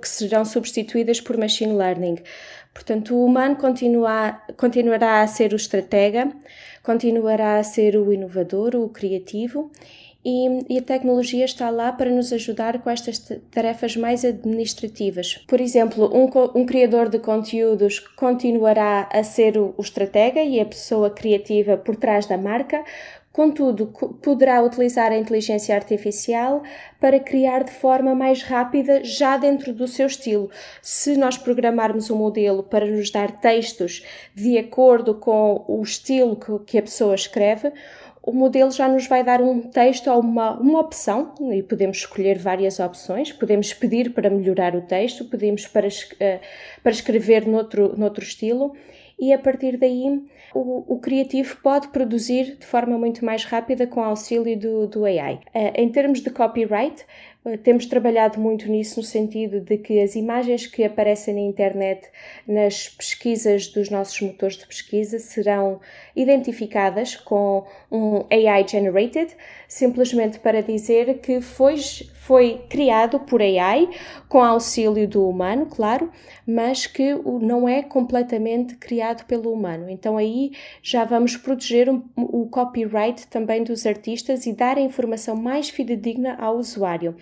que 0.03 0.09
serão 0.09 0.45
substituídas 0.45 1.21
por 1.21 1.37
machine 1.37 1.73
learning. 1.73 2.17
Portanto, 2.75 3.15
o 3.15 3.25
humano 3.25 3.55
continua, 3.55 4.33
continuará 4.57 5.23
a 5.23 5.27
ser 5.29 5.53
o 5.53 5.57
estratega, 5.57 6.29
continuará 6.83 7.59
a 7.59 7.63
ser 7.63 7.97
o 7.97 8.13
inovador, 8.13 8.75
o 8.75 8.89
criativo 8.89 9.71
e, 10.29 10.75
e, 10.75 10.79
a 10.79 10.83
tecnologia 10.83 11.45
está 11.45 11.71
lá 11.71 11.93
para 11.93 12.11
nos 12.11 12.33
ajudar 12.33 12.83
com 12.83 12.91
estas 12.91 13.21
tarefas 13.49 13.97
mais 13.97 14.25
administrativas. 14.25 15.37
Por 15.47 15.61
exemplo, 15.61 16.11
um, 16.13 16.29
um 16.61 16.67
criador 16.67 17.09
de 17.09 17.21
conteúdos 17.21 18.01
continuará 18.01 19.09
a 19.13 19.23
ser 19.23 19.57
o, 19.57 19.73
o 19.77 19.81
estratega 19.81 20.43
e 20.43 20.59
a 20.59 20.67
pessoa 20.67 21.11
criativa 21.11 21.77
por 21.77 21.95
trás 21.95 22.27
da 22.27 22.37
marca, 22.37 22.83
Contudo, 23.37 23.89
poderá 24.23 24.63
utilizar 24.63 25.13
a 25.13 25.19
inteligência 25.19 25.75
artificial 25.75 26.63
para 26.99 27.21
criar 27.21 27.65
de 27.65 27.71
forma 27.71 28.15
mais 28.15 28.43
rápida 28.43 29.05
já 29.05 29.37
dentro 29.37 29.75
do 29.75 29.87
seu 29.87 30.07
estilo. 30.07 30.51
Se 30.81 31.19
nós 31.19 31.37
programarmos 31.37 32.09
um 32.09 32.17
modelo 32.17 32.63
para 32.63 32.87
nos 32.87 33.11
dar 33.11 33.31
textos 33.31 34.03
de 34.35 34.57
acordo 34.57 35.17
com 35.17 35.63
o 35.69 35.83
estilo 35.83 36.41
que 36.65 36.79
a 36.79 36.83
pessoa 36.83 37.15
escreve, 37.15 37.75
o 38.23 38.33
modelo 38.33 38.71
já 38.71 38.89
nos 38.89 39.07
vai 39.07 39.23
dar 39.23 39.43
um 39.43 39.61
texto 39.61 40.11
ou 40.11 40.21
uma, 40.21 40.59
uma 40.59 40.81
opção, 40.81 41.35
e 41.53 41.63
podemos 41.63 41.99
escolher 41.99 42.39
várias 42.39 42.81
opções, 42.81 43.33
podemos 43.33 43.71
pedir 43.75 44.15
para 44.15 44.31
melhorar 44.31 44.75
o 44.75 44.81
texto, 44.81 45.27
pedimos 45.27 45.67
para, 45.67 45.89
uh, 45.89 46.41
para 46.83 46.93
escrever 46.93 47.47
noutro, 47.47 47.95
noutro 47.99 48.25
estilo, 48.25 48.75
e 49.19 49.33
a 49.33 49.39
partir 49.39 49.77
daí 49.77 50.25
o, 50.55 50.95
o, 50.95 50.99
criativo 50.99 51.57
pode 51.63 51.89
produzir 51.89 52.57
de 52.59 52.67
forma 52.67 52.99
muito 52.99 53.25
mais 53.25 53.45
rápida 53.45 53.87
com 53.87 54.03
auxílio 54.03 54.59
do, 54.59 54.87
do 54.87 55.05
AI. 55.05 55.41
Eh, 55.55 55.83
em 55.83 55.89
termos 55.89 56.21
de 56.21 56.31
copyright, 56.31 57.05
temos 57.63 57.87
trabalhado 57.87 58.41
muito 58.41 58.69
nisso, 58.69 58.99
no 58.99 59.07
sentido 59.07 59.61
de 59.61 59.79
que 59.79 60.01
as 60.01 60.17
imagens 60.17 60.67
que 60.67 60.83
aparecem 60.83 61.35
na 61.35 61.41
internet 61.41 62.09
nas 62.47 62.89
pesquisas 62.89 63.69
dos 63.69 63.89
nossos 63.89 64.21
motores 64.21 64.57
de 64.57 64.67
pesquisa 64.67 65.21
serão 65.21 65.81
identificadas 66.17 67.15
com 67.15 67.65
um 67.91 68.25
AI 68.31 68.67
generated, 68.67 69.33
simplesmente 69.69 70.39
para 70.39 70.63
dizer 70.63 71.19
que 71.21 71.41
foi, 71.41 71.77
foi 72.15 72.65
criado 72.69 73.21
por 73.21 73.43
AI, 73.43 73.89
com 74.29 74.43
auxílio 74.43 75.09
do 75.09 75.29
humano, 75.29 75.67
claro, 75.67 76.11
mas 76.47 76.87
que 76.87 77.15
não 77.41 77.69
é 77.69 77.83
completamente 77.83 78.77
criado 78.77 79.25
pelo 79.27 79.53
humano. 79.53 79.89
Então 79.89 80.17
aí 80.17 80.53
já 80.83 81.05
vamos 81.05 81.37
proteger 81.37 81.89
o 82.17 82.47
copyright 82.51 83.27
também 83.29 83.65
dos 83.65 83.87
artistas 83.87 84.47
e 84.47 84.53
dar 84.53 84.79
a 84.79 84.81
informação 84.81 85.37
mais 85.37 85.69
fidedigna 85.69 86.37
ao 86.39 86.57
usuário. 86.57 87.17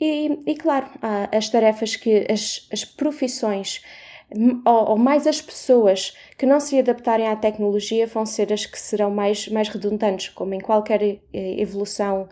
E, 0.00 0.38
e 0.46 0.54
claro, 0.54 0.86
as 1.32 1.48
tarefas 1.48 1.96
que 1.96 2.26
as, 2.30 2.68
as 2.72 2.84
profissões 2.84 3.82
ou, 4.64 4.90
ou, 4.90 4.98
mais 4.98 5.26
as 5.26 5.40
pessoas 5.40 6.14
que 6.36 6.44
não 6.44 6.60
se 6.60 6.78
adaptarem 6.78 7.26
à 7.26 7.34
tecnologia 7.34 8.06
vão 8.06 8.26
ser 8.26 8.52
as 8.52 8.66
que 8.66 8.78
serão 8.78 9.10
mais, 9.10 9.48
mais 9.48 9.68
redundantes, 9.68 10.28
como 10.28 10.52
em 10.52 10.60
qualquer 10.60 11.02
eh, 11.02 11.18
evolução 11.32 12.28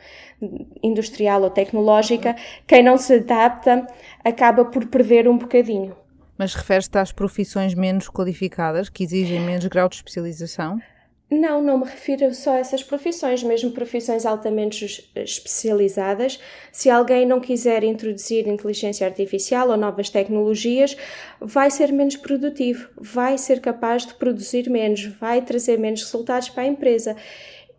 industrial 0.82 1.42
ou 1.42 1.50
tecnológica, 1.50 2.36
quem 2.66 2.82
não 2.82 2.98
se 2.98 3.14
adapta 3.14 3.86
acaba 4.22 4.64
por 4.66 4.86
perder 4.86 5.26
um 5.26 5.38
bocadinho. 5.38 5.96
Mas 6.36 6.54
refere-se 6.54 6.98
às 6.98 7.12
profissões 7.12 7.74
menos 7.74 8.10
qualificadas, 8.10 8.90
que 8.90 9.02
exigem 9.02 9.40
menos 9.40 9.64
grau 9.66 9.88
de 9.88 9.96
especialização? 9.96 10.78
Não, 11.28 11.60
não 11.60 11.78
me 11.78 11.84
refiro 11.86 12.32
só 12.32 12.52
a 12.52 12.58
essas 12.58 12.84
profissões, 12.84 13.42
mesmo 13.42 13.72
profissões 13.72 14.24
altamente 14.24 15.10
especializadas. 15.16 16.38
Se 16.70 16.88
alguém 16.88 17.26
não 17.26 17.40
quiser 17.40 17.82
introduzir 17.82 18.46
inteligência 18.46 19.04
artificial 19.04 19.68
ou 19.68 19.76
novas 19.76 20.08
tecnologias, 20.08 20.96
vai 21.40 21.68
ser 21.68 21.92
menos 21.92 22.16
produtivo, 22.16 22.88
vai 22.96 23.36
ser 23.38 23.60
capaz 23.60 24.06
de 24.06 24.14
produzir 24.14 24.70
menos, 24.70 25.04
vai 25.04 25.42
trazer 25.42 25.80
menos 25.80 26.04
resultados 26.04 26.48
para 26.48 26.62
a 26.62 26.66
empresa 26.68 27.16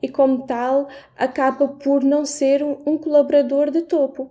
e, 0.02 0.10
como 0.10 0.46
tal, 0.46 0.90
acaba 1.16 1.70
por 1.70 2.04
não 2.04 2.26
ser 2.26 2.62
um, 2.64 2.98
colaborador 2.98 3.72
de 3.72 3.84
topo. 3.84 4.30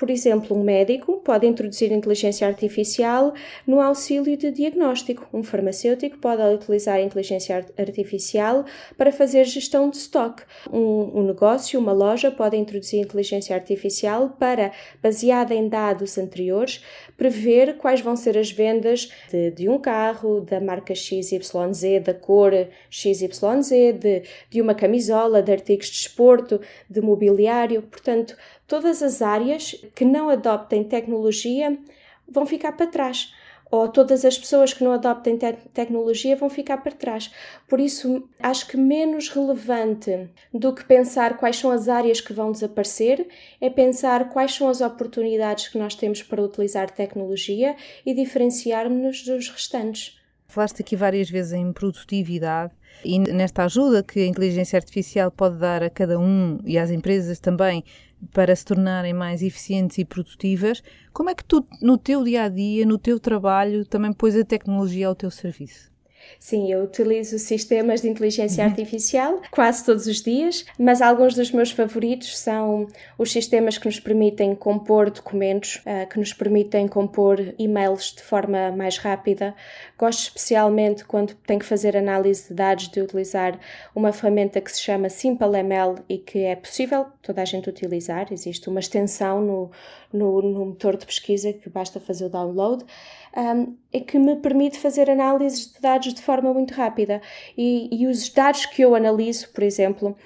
Por 0.00 0.08
exemplo, 0.08 0.56
um 0.56 0.62
médico 0.62 1.18
pode 1.18 1.46
introduzir 1.46 1.92
inteligência 1.92 2.46
artificial 2.46 3.34
no 3.66 3.82
auxílio 3.82 4.34
de 4.34 4.50
diagnóstico. 4.50 5.28
Um 5.30 5.42
farmacêutico 5.42 6.16
pode 6.16 6.40
utilizar 6.40 6.98
inteligência 6.98 7.66
artificial 7.76 8.64
para 8.96 9.12
fazer 9.12 9.44
gestão 9.44 9.90
de 9.90 9.98
estoque. 9.98 10.42
Um, 10.72 11.18
um 11.18 11.22
negócio, 11.22 11.78
uma 11.78 11.92
loja, 11.92 12.30
pode 12.30 12.56
introduzir 12.56 13.00
inteligência 13.00 13.54
artificial 13.54 14.30
para, 14.38 14.72
baseada 15.02 15.54
em 15.54 15.68
dados 15.68 16.16
anteriores, 16.16 16.82
prever 17.14 17.76
quais 17.76 18.00
vão 18.00 18.16
ser 18.16 18.38
as 18.38 18.50
vendas 18.50 19.12
de, 19.30 19.50
de 19.50 19.68
um 19.68 19.78
carro, 19.78 20.40
da 20.40 20.62
marca 20.62 20.94
XYZ, 20.94 21.42
da 22.02 22.14
cor 22.14 22.52
XYZ, 22.88 23.70
de, 24.00 24.22
de 24.48 24.62
uma 24.62 24.74
camisola, 24.74 25.42
de 25.42 25.52
artigos 25.52 25.88
de 25.88 25.96
esporte, 25.96 26.58
de 26.88 27.02
mobiliário. 27.02 27.82
Portanto, 27.82 28.34
todas 28.70 29.02
as 29.02 29.20
áreas 29.20 29.74
que 29.96 30.04
não 30.04 30.30
adoptem 30.30 30.84
tecnologia 30.84 31.76
vão 32.28 32.46
ficar 32.46 32.70
para 32.70 32.86
trás. 32.86 33.34
Ou 33.68 33.88
todas 33.88 34.24
as 34.24 34.38
pessoas 34.38 34.72
que 34.72 34.84
não 34.84 34.92
adoptem 34.92 35.36
te 35.36 35.52
tecnologia 35.74 36.36
vão 36.36 36.48
ficar 36.48 36.78
para 36.78 36.92
trás. 36.92 37.32
Por 37.68 37.80
isso, 37.80 38.28
acho 38.38 38.68
que 38.68 38.76
menos 38.76 39.28
relevante 39.28 40.30
do 40.54 40.72
que 40.72 40.84
pensar 40.84 41.36
quais 41.36 41.56
são 41.56 41.72
as 41.72 41.88
áreas 41.88 42.20
que 42.20 42.32
vão 42.32 42.52
desaparecer 42.52 43.26
é 43.60 43.68
pensar 43.68 44.28
quais 44.28 44.54
são 44.54 44.68
as 44.68 44.80
oportunidades 44.80 45.66
que 45.66 45.78
nós 45.78 45.96
temos 45.96 46.22
para 46.22 46.42
utilizar 46.42 46.90
tecnologia 46.92 47.74
e 48.06 48.14
diferenciarmos-nos 48.14 49.24
dos 49.24 49.48
restantes. 49.48 50.20
Falaste 50.46 50.80
aqui 50.82 50.96
várias 50.96 51.30
vezes 51.30 51.52
em 51.52 51.72
produtividade 51.72 52.72
e 53.04 53.18
nesta 53.20 53.64
ajuda 53.64 54.02
que 54.02 54.20
a 54.20 54.26
inteligência 54.26 54.76
artificial 54.76 55.30
pode 55.30 55.56
dar 55.56 55.82
a 55.82 55.88
cada 55.88 56.18
um 56.18 56.58
e 56.64 56.76
às 56.76 56.90
empresas 56.90 57.38
também 57.38 57.84
para 58.32 58.54
se 58.54 58.64
tornarem 58.64 59.12
mais 59.12 59.42
eficientes 59.42 59.98
e 59.98 60.04
produtivas, 60.04 60.82
como 61.12 61.30
é 61.30 61.34
que 61.34 61.44
tu, 61.44 61.66
no 61.80 61.96
teu 61.98 62.22
dia 62.22 62.44
a 62.44 62.48
dia, 62.48 62.86
no 62.86 62.98
teu 62.98 63.18
trabalho, 63.18 63.84
também 63.84 64.12
pões 64.12 64.36
a 64.36 64.44
tecnologia 64.44 65.08
ao 65.08 65.14
teu 65.14 65.30
serviço? 65.30 65.89
Sim, 66.38 66.72
eu 66.72 66.84
utilizo 66.84 67.38
sistemas 67.38 68.00
de 68.00 68.08
inteligência 68.08 68.64
uhum. 68.64 68.70
artificial 68.70 69.42
quase 69.50 69.84
todos 69.84 70.06
os 70.06 70.22
dias, 70.22 70.64
mas 70.78 71.02
alguns 71.02 71.34
dos 71.34 71.50
meus 71.50 71.70
favoritos 71.70 72.38
são 72.38 72.86
os 73.18 73.30
sistemas 73.30 73.76
que 73.76 73.86
nos 73.86 74.00
permitem 74.00 74.54
compor 74.54 75.10
documentos, 75.10 75.76
uh, 75.76 76.08
que 76.08 76.18
nos 76.18 76.32
permitem 76.32 76.88
compor 76.88 77.54
e-mails 77.58 78.14
de 78.14 78.22
forma 78.22 78.72
mais 78.72 78.96
rápida. 78.96 79.54
Gosto 79.98 80.20
especialmente 80.22 81.04
quando 81.04 81.34
tenho 81.46 81.60
que 81.60 81.66
fazer 81.66 81.96
análise 81.96 82.48
de 82.48 82.54
dados 82.54 82.88
de 82.88 83.00
utilizar 83.00 83.58
uma 83.94 84.12
ferramenta 84.12 84.60
que 84.60 84.72
se 84.72 84.80
chama 84.80 85.08
SimpleML 85.08 85.96
e 86.08 86.18
que 86.18 86.40
é 86.40 86.56
possível 86.56 87.06
toda 87.22 87.42
a 87.42 87.44
gente 87.44 87.68
utilizar. 87.68 88.32
Existe 88.32 88.68
uma 88.68 88.80
extensão 88.80 89.40
no, 89.40 89.70
no, 90.12 90.42
no 90.42 90.66
motor 90.66 90.96
de 90.96 91.06
pesquisa 91.06 91.52
que 91.52 91.68
basta 91.68 92.00
fazer 92.00 92.26
o 92.26 92.28
download 92.28 92.84
um, 93.36 93.76
é 93.92 94.00
que 94.00 94.18
me 94.18 94.36
permite 94.36 94.78
fazer 94.78 95.10
análises 95.10 95.72
de 95.72 95.80
dados 95.80 96.12
de 96.12 96.22
forma 96.22 96.52
muito 96.52 96.74
rápida. 96.74 97.20
E, 97.56 97.88
e 97.92 98.06
os 98.06 98.28
dados 98.28 98.66
que 98.66 98.82
eu 98.82 98.94
analiso, 98.94 99.48
por 99.50 99.62
exemplo, 99.62 100.16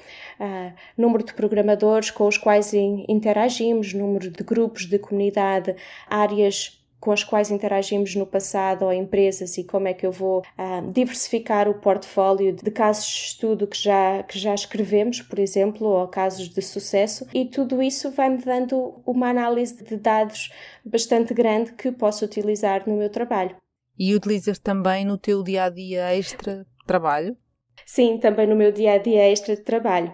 uh, 0.40 0.72
número 0.96 1.24
de 1.24 1.34
programadores 1.34 2.10
com 2.10 2.26
os 2.26 2.38
quais 2.38 2.72
interagimos, 2.74 3.92
número 3.92 4.30
de 4.30 4.42
grupos 4.42 4.86
de 4.86 4.98
comunidade, 4.98 5.74
áreas 6.08 6.83
com 7.04 7.12
as 7.12 7.22
quais 7.22 7.50
interagimos 7.50 8.14
no 8.14 8.24
passado 8.24 8.86
ou 8.86 8.92
empresas 8.92 9.58
e 9.58 9.64
como 9.64 9.86
é 9.86 9.92
que 9.92 10.06
eu 10.06 10.10
vou 10.10 10.38
uh, 10.40 10.90
diversificar 10.90 11.68
o 11.68 11.74
portfólio 11.74 12.54
de 12.54 12.70
casos 12.70 13.04
de 13.04 13.26
estudo 13.26 13.66
que 13.66 13.76
já, 13.76 14.22
que 14.22 14.38
já 14.38 14.54
escrevemos, 14.54 15.20
por 15.20 15.38
exemplo, 15.38 15.86
ou 15.86 16.08
casos 16.08 16.48
de 16.48 16.62
sucesso, 16.62 17.26
e 17.34 17.44
tudo 17.44 17.82
isso 17.82 18.10
vai-me 18.10 18.38
dando 18.38 19.02
uma 19.04 19.28
análise 19.28 19.84
de 19.84 19.98
dados 19.98 20.50
bastante 20.82 21.34
grande 21.34 21.74
que 21.74 21.92
posso 21.92 22.24
utilizar 22.24 22.88
no 22.88 22.96
meu 22.96 23.10
trabalho. 23.10 23.54
E 23.98 24.14
utilizas 24.14 24.58
também 24.58 25.04
no 25.04 25.18
teu 25.18 25.42
dia 25.42 25.64
a 25.64 25.68
dia 25.68 26.16
extra 26.16 26.66
trabalho? 26.86 27.36
Sim, 27.84 28.16
também 28.16 28.46
no 28.46 28.56
meu 28.56 28.72
dia 28.72 28.94
a 28.94 28.98
dia 28.98 29.30
extra 29.30 29.54
de 29.54 29.62
trabalho 29.62 30.10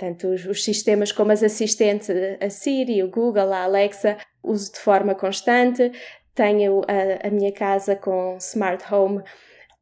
tanto 0.00 0.28
os, 0.28 0.46
os, 0.46 0.64
sistemas 0.64 1.12
como 1.12 1.30
as 1.30 1.42
assistentes, 1.42 2.08
a 2.40 2.48
Siri, 2.48 3.02
o 3.02 3.10
Google, 3.10 3.52
a 3.52 3.64
Alexa, 3.64 4.16
uso 4.42 4.72
de 4.72 4.78
forma 4.78 5.14
constante. 5.14 5.92
Tenho 6.34 6.82
a, 6.88 7.28
a 7.28 7.30
minha 7.30 7.52
casa 7.52 7.96
com 7.96 8.36
smart 8.38 8.84
home, 8.92 9.22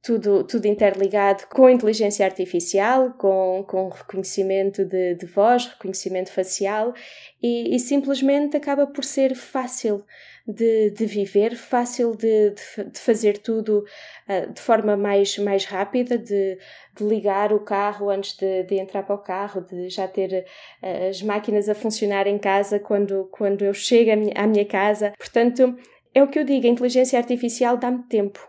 tudo, 0.02 0.44
tudo 0.44 0.66
interligado 0.66 1.46
com 1.48 1.68
inteligência 1.68 2.24
artificial, 2.24 3.12
com, 3.18 3.64
com 3.68 3.88
reconhecimento 3.88 4.84
de, 4.84 5.14
de 5.14 5.26
voz, 5.26 5.66
reconhecimento 5.66 6.32
facial 6.32 6.94
e, 7.42 7.74
e 7.74 7.78
simplesmente 7.78 8.56
acaba 8.56 8.86
por 8.86 9.04
ser 9.04 9.34
fácil 9.34 10.04
de, 10.48 10.90
de 10.90 11.04
viver, 11.04 11.54
fácil 11.54 12.16
de, 12.16 12.50
de, 12.50 12.84
de 12.90 12.98
fazer 12.98 13.36
tudo 13.36 13.84
uh, 14.26 14.50
de 14.50 14.60
forma 14.60 14.96
mais, 14.96 15.36
mais 15.36 15.66
rápida, 15.66 16.16
de, 16.16 16.58
de 16.96 17.04
ligar 17.04 17.52
o 17.52 17.60
carro 17.60 18.08
antes 18.08 18.34
de, 18.34 18.62
de 18.62 18.76
entrar 18.76 19.02
para 19.02 19.14
o 19.14 19.22
carro, 19.22 19.60
de 19.60 19.90
já 19.90 20.08
ter 20.08 20.46
uh, 20.82 21.08
as 21.10 21.20
máquinas 21.20 21.68
a 21.68 21.74
funcionar 21.74 22.26
em 22.26 22.38
casa 22.38 22.80
quando, 22.80 23.28
quando 23.30 23.62
eu 23.62 23.74
chego 23.74 24.10
à 24.10 24.16
minha, 24.16 24.32
à 24.34 24.46
minha 24.46 24.64
casa. 24.64 25.12
Portanto, 25.18 25.76
é 26.14 26.22
o 26.22 26.28
que 26.28 26.38
eu 26.38 26.44
digo, 26.44 26.66
a 26.66 26.70
inteligência 26.70 27.18
artificial 27.18 27.76
dá-me 27.76 28.02
tempo, 28.04 28.40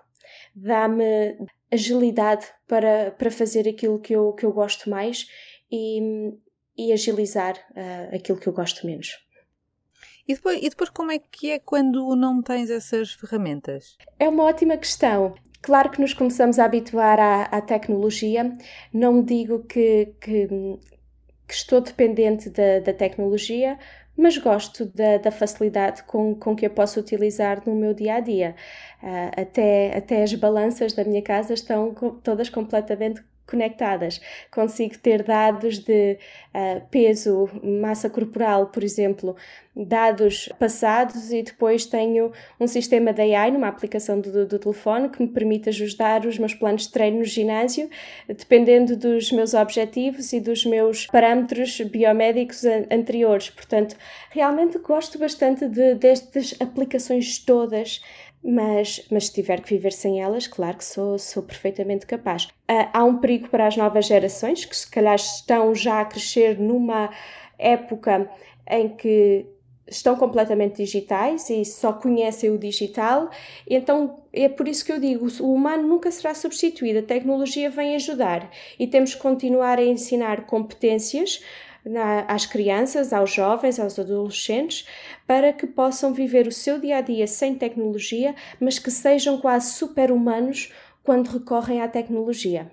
dá-me 0.55 1.37
agilidade 1.69 2.47
para, 2.65 3.11
para 3.11 3.29
fazer 3.29 3.67
aquilo 3.67 3.99
que 3.99 4.13
eu, 4.13 4.31
que 4.31 4.45
eu 4.45 4.53
gosto 4.53 4.89
mais 4.89 5.27
e, 5.69 6.31
e 6.77 6.93
agilizar 6.93 7.55
uh, 7.71 8.15
aquilo 8.15 8.39
que 8.39 8.47
eu 8.47 8.53
gosto 8.53 8.87
menos. 8.87 9.28
E 10.29 10.35
depois, 10.35 10.59
e 10.61 10.69
depois 10.69 10.89
como 10.91 11.11
é 11.11 11.17
que 11.17 11.49
é 11.49 11.57
quando 11.57 12.15
não 12.15 12.39
tens 12.39 12.69
essas 12.69 13.11
ferramentas? 13.13 13.97
É 14.19 14.29
uma 14.29 14.43
ótima 14.43 14.77
questão. 14.77 15.33
Claro 15.59 15.89
que 15.89 15.99
nos 15.99 16.13
começamos 16.13 16.59
a 16.59 16.65
habituar 16.65 17.19
à, 17.19 17.45
à 17.45 17.59
tecnologia. 17.59 18.55
Não 18.93 19.23
digo 19.23 19.63
que, 19.63 20.13
que, 20.21 20.47
que 21.47 21.53
estou 21.53 21.81
dependente 21.81 22.47
da, 22.51 22.79
da, 22.79 22.93
tecnologia, 22.93 23.79
mas 24.15 24.37
gosto 24.37 24.85
da, 24.85 25.17
da, 25.17 25.31
facilidade 25.31 26.03
com, 26.03 26.35
com 26.35 26.55
que 26.55 26.67
eu 26.67 26.69
posso 26.69 26.99
utilizar 26.99 27.63
no 27.65 27.73
meu 27.73 27.95
dia 27.95 28.13
a 28.13 28.19
dia. 28.19 28.55
Uh, 29.01 29.41
até, 29.41 29.97
até 29.97 30.21
as 30.21 30.31
balanças 30.35 30.93
da 30.93 31.03
minha 31.03 31.23
casa 31.23 31.55
estão 31.55 31.91
todas 32.23 32.51
completamente 32.51 33.23
conectadas. 33.49 34.21
Consigo 34.51 34.97
ter 34.97 35.23
dados 35.23 35.79
de 35.79 36.17
uh, 36.53 36.81
peso, 36.89 37.49
massa 37.63 38.09
corporal, 38.09 38.67
por 38.67 38.83
exemplo, 38.83 39.35
dados 39.75 40.49
passados 40.59 41.31
e 41.31 41.41
depois 41.41 41.85
tenho 41.85 42.31
um 42.59 42.67
sistema 42.67 43.13
de 43.13 43.21
AI 43.33 43.51
numa 43.51 43.67
aplicação 43.67 44.19
do, 44.19 44.45
do, 44.45 44.59
telefone 44.59 45.09
que 45.09 45.21
me 45.21 45.27
permite 45.29 45.69
ajustar 45.69 46.25
os 46.25 46.37
meus 46.37 46.53
planos 46.53 46.83
de 46.83 46.91
treino 46.91 47.19
no 47.19 47.23
ginásio, 47.23 47.89
dependendo 48.27 48.97
dos 48.97 49.31
meus 49.31 49.53
objetivos 49.53 50.33
e 50.33 50.39
dos 50.39 50.65
meus 50.65 51.07
parâmetros 51.07 51.79
biomédicos 51.81 52.65
anteriores. 52.91 53.49
Portanto, 53.49 53.95
realmente 54.31 54.77
gosto 54.79 55.17
bastante 55.17 55.67
de, 55.67 55.95
destas 55.95 56.55
aplicações 56.59 57.39
todas 57.39 58.01
mas, 58.43 59.05
mas 59.11 59.27
se 59.27 59.33
tiver 59.33 59.61
que 59.61 59.69
viver 59.69 59.91
sem 59.91 60.21
elas, 60.21 60.47
claro 60.47 60.77
que 60.77 60.85
sou, 60.85 61.17
sou 61.17 61.43
perfeitamente 61.43 62.05
capaz. 62.05 62.45
Uh, 62.69 62.89
há 62.93 63.03
um 63.03 63.17
perigo 63.17 63.49
para 63.49 63.67
as 63.67 63.75
novas 63.75 64.05
gerações, 64.05 64.65
que 64.65 64.75
se 64.75 64.89
calhar 64.89 65.15
estão 65.15 65.75
já 65.75 66.01
a 66.01 66.05
crescer 66.05 66.57
numa 66.57 67.09
época 67.57 68.29
em 68.69 68.89
que 68.89 69.45
estão 69.89 70.15
completamente 70.15 70.77
digitais 70.77 71.49
e 71.49 71.65
só 71.65 71.91
conhecem 71.91 72.51
o 72.51 72.57
digital, 72.57 73.29
então 73.67 74.21
é 74.31 74.47
por 74.47 74.67
isso 74.67 74.85
que 74.85 74.91
eu 74.91 74.99
digo: 74.99 75.27
o 75.41 75.53
humano 75.53 75.87
nunca 75.87 76.11
será 76.11 76.33
substituído, 76.33 76.99
a 76.99 77.03
tecnologia 77.03 77.69
vem 77.69 77.95
ajudar 77.95 78.49
e 78.77 78.87
temos 78.87 79.15
que 79.15 79.21
continuar 79.21 79.79
a 79.79 79.83
ensinar 79.83 80.45
competências 80.45 81.43
na, 81.85 82.21
às 82.21 82.45
crianças, 82.45 83.13
aos 83.13 83.31
jovens, 83.33 83.79
aos 83.79 83.97
adolescentes, 83.97 84.87
para 85.25 85.53
que 85.53 85.67
possam 85.67 86.13
viver 86.13 86.47
o 86.47 86.51
seu 86.51 86.79
dia 86.79 86.97
a 86.97 87.01
dia 87.01 87.27
sem 87.27 87.55
tecnologia, 87.55 88.35
mas 88.59 88.79
que 88.79 88.91
sejam 88.91 89.37
quase 89.39 89.73
super-humanos 89.73 90.71
quando 91.03 91.27
recorrem 91.29 91.81
à 91.81 91.87
tecnologia. 91.87 92.69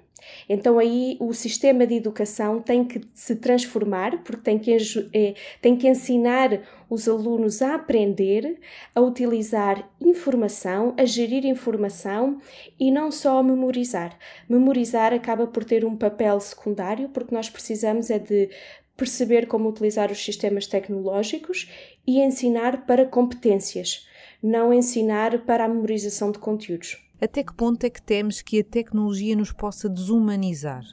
Então 0.48 0.78
aí 0.78 1.16
o 1.20 1.32
sistema 1.32 1.86
de 1.86 1.94
educação 1.94 2.60
tem 2.60 2.84
que 2.84 3.00
se 3.14 3.36
transformar, 3.36 4.22
porque 4.22 4.42
tem 4.42 4.58
que, 4.58 4.76
eh, 5.12 5.34
tem 5.60 5.76
que 5.76 5.88
ensinar 5.88 6.60
os 6.88 7.08
alunos 7.08 7.62
a 7.62 7.74
aprender, 7.74 8.58
a 8.94 9.00
utilizar 9.00 9.88
informação, 10.00 10.94
a 10.96 11.04
gerir 11.04 11.44
informação 11.44 12.40
e 12.78 12.90
não 12.90 13.10
só 13.10 13.38
a 13.38 13.42
memorizar. 13.42 14.16
Memorizar 14.48 15.12
acaba 15.12 15.46
por 15.46 15.64
ter 15.64 15.84
um 15.84 15.96
papel 15.96 16.38
secundário, 16.40 17.08
porque 17.08 17.34
nós 17.34 17.50
precisamos 17.50 18.10
é 18.10 18.18
de 18.18 18.50
perceber 18.96 19.46
como 19.46 19.68
utilizar 19.68 20.10
os 20.10 20.24
sistemas 20.24 20.66
tecnológicos 20.66 21.70
e 22.06 22.20
ensinar 22.20 22.86
para 22.86 23.04
competências, 23.04 24.06
não 24.42 24.72
ensinar 24.72 25.44
para 25.44 25.64
a 25.64 25.68
memorização 25.68 26.30
de 26.30 26.38
conteúdos. 26.38 27.02
Até 27.20 27.42
que 27.42 27.54
ponto 27.54 27.84
é 27.84 27.90
que 27.90 28.02
temos 28.02 28.42
que 28.42 28.60
a 28.60 28.64
tecnologia 28.64 29.34
nos 29.36 29.52
possa 29.52 29.88
desumanizar? 29.88 30.84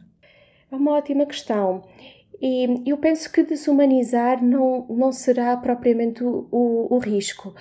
É 0.72 0.76
uma 0.76 0.94
ótima 0.94 1.26
questão. 1.26 1.84
E 2.42 2.68
eu 2.86 2.98
penso 2.98 3.32
que 3.32 3.44
desumanizar 3.44 4.44
não, 4.44 4.86
não 4.89 5.12
será 5.12 5.56
propriamente 5.56 6.24
o, 6.24 6.48
o, 6.52 6.96
o 6.96 6.98
risco. 6.98 7.56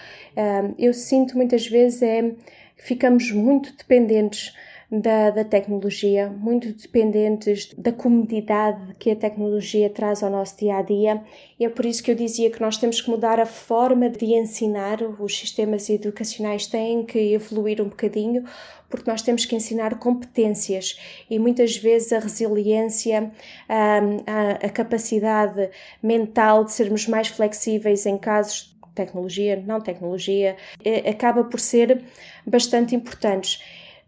eu 0.78 0.92
sinto 0.92 1.37
muitas 1.37 1.66
vezes 1.66 2.02
é 2.02 2.35
ficamos 2.76 3.31
muito 3.31 3.76
dependentes 3.76 4.52
da, 4.92 5.31
da, 5.31 5.42
tecnologia, 5.42 6.28
muito 6.28 6.70
dependentes 6.70 7.72
da 7.78 7.90
comodidade 7.90 8.94
que 8.98 9.11
a 9.11 9.16
tecnologia 9.16 9.88
traz 9.88 10.22
ao 10.22 10.28
nosso 10.31 10.59
dia 10.59 10.76
a 10.76 10.83
dia, 10.83 11.22
e 11.59 11.64
é 11.64 11.68
por 11.70 11.87
isso 11.87 12.02
que 12.02 12.11
eu 12.11 12.14
dizia 12.14 12.50
que 12.50 12.61
nós 12.61 12.76
temos 12.76 13.00
que 13.00 13.09
mudar 13.09 13.40
a 13.40 13.46
forma 13.46 14.11
de 14.11 14.26
ensinar, 14.35 15.02
os 15.02 15.38
sistemas 15.38 15.88
educacionais 15.88 16.66
têm 16.66 17.07
que 17.07 17.33
evoluir 17.33 17.81
um 17.81 17.88
bocadinho, 17.88 18.44
porque 18.90 19.11
nós 19.11 19.22
temos 19.22 19.46
que 19.46 19.57
ensinar 19.57 19.98
competências. 19.98 21.00
E 21.31 21.38
muitas 21.38 21.74
vezes 21.74 22.12
a 22.12 22.18
resiliência, 22.18 23.33
a, 23.66 23.98
a, 24.26 24.50
a 24.66 24.68
capacidade 24.68 25.70
mental 26.02 26.64
de 26.64 26.72
sermos 26.72 27.09
mais 27.09 27.28
flexíveis 27.28 28.05
em 28.05 28.18
casos 28.18 28.76
tecnologia, 28.94 29.62
não 29.66 29.81
tecnologia, 29.81 30.55
eh, 30.85 31.09
acaba 31.09 31.44
por 31.44 31.59
ser 31.59 32.02
bastante 32.46 32.94
importantes. 32.94 33.62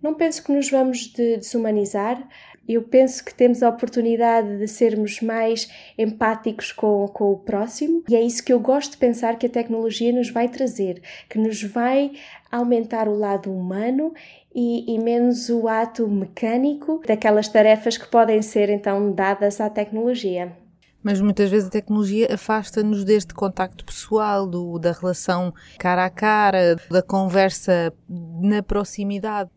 Não 0.05 0.13
penso 0.13 0.45
que 0.45 0.53
nos 0.53 0.71
vamos 0.71 0.99
de 0.99 1.39
desumanizar, 1.39 2.23
eu 2.69 2.83
penso 2.83 3.25
que 3.25 3.35
temos 3.35 3.63
a 3.63 3.71
oportunidade 3.71 4.59
de 4.59 4.69
sermos 4.69 5.23
mais 5.23 5.67
empáticos 5.97 6.73
com, 6.73 7.09
com 7.09 7.33
o 7.33 7.39
próximo 7.39 8.05
e 8.07 8.15
é 8.15 8.21
isso 8.21 8.45
que 8.45 8.53
eu 8.53 8.61
gosto 8.61 8.91
de 8.93 8.97
pensar 8.99 9.39
que 9.39 9.47
a 9.47 9.49
tecnologia 9.49 10.13
nos 10.13 10.29
vai 10.29 10.47
trazer, 10.47 11.01
que 11.27 11.39
nos 11.39 11.63
vai 11.63 12.13
aumentar 12.53 13.09
o 13.09 13.17
lado 13.17 13.51
humano 13.51 14.13
e, 14.55 14.95
e, 14.95 14.99
menos 14.99 15.49
o 15.49 15.67
ato 15.67 16.07
mecânico 16.07 17.01
daquelas 17.07 17.49
tarefas 17.49 17.97
que 17.97 18.07
podem 18.07 18.43
ser 18.43 18.69
então 18.69 19.11
dadas 19.11 19.59
à 19.59 19.71
tecnologia. 19.71 20.55
Mas 21.03 21.19
muitas 21.19 21.51
vezes 21.51 21.69
a 21.69 21.73
tecnologia 21.73 22.29
afasta-nos 22.31 23.07
deste 23.07 23.33
contacto 23.33 23.87
pessoal, 23.87 24.47
do, 24.47 24.79
da 24.79 24.93
relação 24.93 25.55
cara 25.79 26.05
a 26.05 26.11
cara, 26.11 26.77
da 26.91 27.01
conversa 27.01 27.91
na 28.07 28.63
proximidade. 28.63 29.49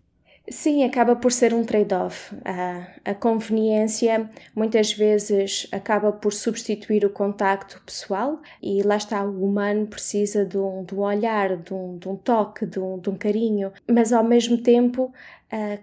Sim, 0.49 0.85
acaba 0.85 1.13
por 1.13 1.29
ser 1.29 1.53
um 1.53 1.65
trade-off. 1.65 2.33
A, 2.45 2.87
a, 3.11 3.13
conveniência 3.13 4.29
muitas 4.55 4.93
vezes 4.93 5.67
acaba 5.73 6.09
por 6.13 6.31
substituir 6.31 7.03
o 7.03 7.09
contacto 7.09 7.81
pessoal 7.85 8.39
e 8.61 8.81
lá 8.81 8.95
está, 8.95 9.25
o 9.25 9.43
humano 9.43 9.87
precisa 9.87 10.45
de 10.45 10.57
um, 10.57 10.83
de 10.83 10.95
um 10.95 10.99
olhar, 10.99 11.57
de 11.57 11.73
um, 11.73 11.97
de 11.97 12.07
um 12.07 12.15
toque, 12.15 12.65
de 12.65 12.79
um, 12.79 12.97
de 12.97 13.09
um 13.09 13.17
carinho, 13.17 13.73
mas 13.85 14.13
ao 14.13 14.23
mesmo 14.23 14.57
tempo 14.57 15.13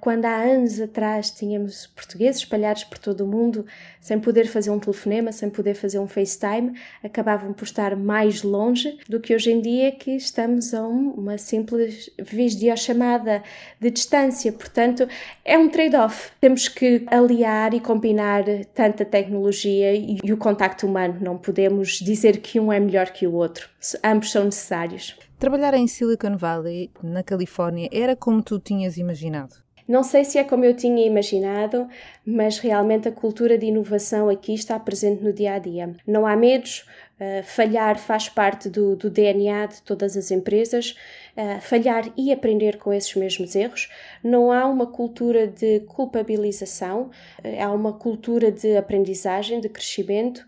quando 0.01 0.27
há 0.27 0.37
anos 0.37 0.81
atrás 0.81 1.31
tínhamos 1.31 1.87
portugueses 1.87 2.43
espalhados 2.43 2.85
por 2.85 2.99
todo 2.99 3.25
o 3.25 3.27
mundo, 3.27 3.65
sem 4.01 4.21
poder 4.21 4.47
fazer 4.47 4.71
um 4.71 4.79
telefonema, 4.79 5.33
sem 5.33 5.49
poder 5.49 5.75
fazer 5.75 5.99
um 5.99 6.07
FaceTime, 6.07 6.79
acabavam 7.03 7.53
por 7.53 7.65
estar 7.65 7.97
mais 7.97 8.43
longe 8.43 8.99
do 9.09 9.19
que 9.19 9.35
hoje 9.35 9.51
em 9.51 9.61
dia 9.61 9.91
que 9.93 10.11
estamos 10.11 10.75
a 10.75 10.83
um, 10.87 11.11
uma 11.13 11.39
simples 11.39 12.11
videochamada 12.19 13.43
de 13.81 13.91
distância. 13.91 14.53
Portanto, 14.53 15.09
é 15.45 15.57
um 15.57 15.69
trade-off. 15.69 16.31
Temos 16.41 16.69
que 16.69 17.05
aliar 17.07 17.73
e 17.73 17.81
combinar 17.81 18.45
tanta 18.75 19.05
tecnologia 19.05 19.95
e 19.95 20.21
o 20.31 20.37
contacto 20.37 20.87
humano. 20.87 21.17
Não 21.21 21.39
podemos 21.39 21.99
dizer 21.99 22.39
que 22.39 22.61
um 22.61 22.73
é 22.73 22.79
melhor 22.79 23.11
que 23.11 23.27
o 23.27 23.33
outro. 23.33 23.74
Ambos 24.03 24.31
são 24.31 24.45
necessários. 24.45 25.17
Trabalhar 25.39 25.75
em 25.75 25.87
Silicon 25.87 26.37
Valley, 26.37 26.91
na 27.03 27.23
Califórnia, 27.23 27.89
era 27.93 28.17
como 28.17 28.43
tu 28.43 28.59
tinhas 28.59 28.97
imaginado? 28.97 29.65
Não 29.87 30.03
sei 30.03 30.25
se 30.25 30.39
é 30.39 30.45
como 30.45 30.65
eu 30.65 30.75
tinha 30.75 31.07
imaginado, 31.07 31.87
mas 32.25 32.59
realmente 32.59 33.07
a 33.07 33.13
cultura 33.13 33.59
de 33.59 33.67
inovação 33.67 34.31
aqui 34.31 34.55
está 34.55 34.79
presente 34.81 35.23
no 35.23 35.31
dia 35.31 35.55
a 35.55 35.59
dia. 35.59 35.95
Não 36.07 36.27
há 36.27 36.35
medos, 36.35 36.87
uh, 37.21 37.43
falhar 37.43 37.99
faz 37.99 38.27
parte 38.27 38.71
do, 38.71 38.97
do, 38.97 39.11
DNA 39.11 39.67
de 39.67 39.83
todas 39.83 40.17
as 40.17 40.31
empresas, 40.31 40.97
uh, 41.37 41.61
falhar 41.61 42.11
e 42.17 42.33
aprender 42.33 42.79
com 42.79 42.95
esses 42.95 43.15
mesmos 43.15 43.55
erros. 43.55 43.91
Não 44.23 44.51
há 44.51 44.65
uma 44.67 44.87
cultura 44.87 45.47
de 45.47 45.81
culpabilização, 45.81 47.11
uh, 47.45 47.63
há 47.63 47.71
uma 47.71 47.93
cultura 47.93 48.51
de 48.51 48.79
aprendizagem, 48.79 49.61
de 49.61 49.69
crescimento 49.69 50.47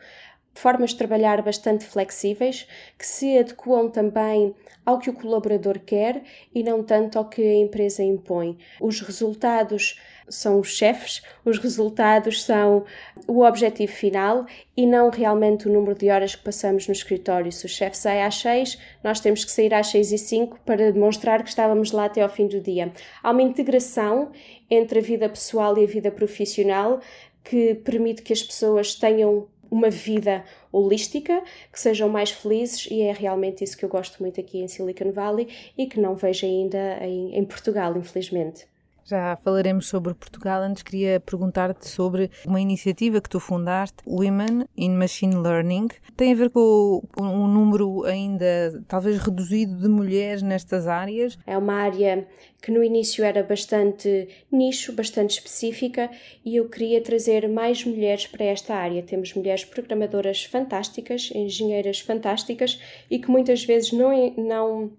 formas 0.59 0.91
de 0.91 0.97
trabalhar 0.97 1.43
bastante 1.43 1.85
flexíveis 1.85 2.67
que 2.99 3.07
se 3.07 3.39
adequam 3.39 3.89
também 3.89 4.55
ao 4.85 4.99
que 4.99 5.11
o 5.11 5.13
colaborador 5.13 5.81
quer 5.81 6.23
e 6.55 6.63
não 6.63 6.83
tanto 6.83 7.19
ao 7.19 7.29
que 7.29 7.43
a 7.43 7.55
empresa 7.55 8.03
impõe. 8.03 8.57
Os 8.81 9.01
resultados 9.01 10.01
são 10.29 10.61
os 10.61 10.69
chefes, 10.69 11.23
os 11.45 11.59
resultados 11.59 12.43
são 12.43 12.85
o 13.27 13.45
objetivo 13.45 13.93
final 13.93 14.47
e 14.77 14.87
não 14.87 15.11
realmente 15.11 15.69
o 15.69 15.73
número 15.73 15.97
de 15.97 16.09
horas 16.11 16.35
que 16.35 16.43
passamos 16.43 16.87
no 16.87 16.93
escritório. 16.93 17.51
Se 17.51 17.67
o 17.67 17.69
chefe 17.69 17.97
sai 17.97 18.23
às 18.23 18.37
6, 18.37 18.79
nós 19.03 19.21
temos 19.21 19.45
que 19.45 19.51
sair 19.51 19.73
às 19.75 19.89
6 19.89 20.13
e 20.13 20.19
5 20.19 20.61
para 20.65 20.93
demonstrar 20.93 21.43
que 21.43 21.49
estávamos 21.49 21.93
lá 21.93 22.07
até 22.07 22.23
ao 22.23 22.29
fim 22.29 22.47
do 22.47 22.61
dia. 22.61 22.93
Há 23.23 23.31
uma 23.31 23.43
integração 23.43 24.31
entre 24.71 24.99
a 24.99 25.03
vida 25.03 25.29
pessoal 25.29 25.77
e 25.79 25.85
a 25.85 25.87
vida 25.87 26.11
profissional 26.11 27.01
que 27.45 27.75
permite 27.77 28.23
que 28.23 28.33
as 28.33 28.43
pessoas 28.43 28.95
tenham 28.97 29.47
uma 29.71 29.91
vida 29.91 30.45
holística, 30.73 31.43
que 31.73 31.81
sejam 31.81 32.09
mais 32.09 32.31
felizes 32.31 32.89
e 32.91 33.03
é 33.03 33.13
realmente 33.13 33.65
isso 33.65 33.77
que 33.77 33.85
eu 33.85 33.89
gosto 33.89 34.21
muito 34.23 34.41
aqui 34.41 34.59
em 34.59 34.69
Silicon 34.69 35.13
Valley 35.13 35.49
e 35.77 35.87
que 35.87 36.01
não 36.01 36.15
vejo 36.15 36.47
ainda 36.47 36.99
em, 37.01 37.37
em 37.37 37.45
Portugal, 37.45 37.97
infelizmente. 37.97 38.67
Já 39.09 39.37
falaremos 39.37 39.87
sobre 39.87 40.13
Portugal. 40.15 40.61
Antes 40.63 40.83
queria 40.83 41.21
perguntar-te 41.21 41.89
sobre 41.89 42.29
uma 42.45 42.61
iniciativa 42.61 43.21
que 43.21 43.31
tu 43.31 43.39
fundaste, 43.39 43.99
Women 44.05 44.65
in 44.77 44.97
Machine 44.97 45.37
Learning. 45.37 45.87
Tem 46.17 46.33
a 46.33 46.35
ver 46.35 46.51
com 46.51 47.01
um 47.17 47.47
número 47.47 48.03
ainda 48.05 48.83
talvez 48.89 49.19
reduzido 49.19 49.81
de 49.81 49.89
mulheres 49.89 50.43
nestas 50.43 50.89
áreas? 50.89 51.39
É 51.47 51.57
uma 51.57 51.75
área 51.75 52.27
que 52.61 52.73
no 52.73 52.83
início 52.83 53.25
era 53.25 53.45
bastante 53.45 54.29
nicho, 54.51 54.93
bastante 54.93 55.35
específica 55.35 56.11
e 56.45 56.57
eu 56.57 56.69
queria 56.69 57.01
trazer 57.01 57.49
mais 57.49 57.85
mulheres 57.85 58.27
para 58.27 58.45
esta 58.45 58.75
área. 58.75 59.05
Temos 59.05 59.33
mulheres 59.35 59.65
programadoras 59.65 60.43
fantásticas, 60.45 61.31
engenheiras 61.33 62.01
fantásticas 62.01 62.81
e 63.09 63.21
que 63.21 63.31
muitas 63.31 63.65
vezes 63.65 63.93
não, 63.93 64.11
não 64.37 64.91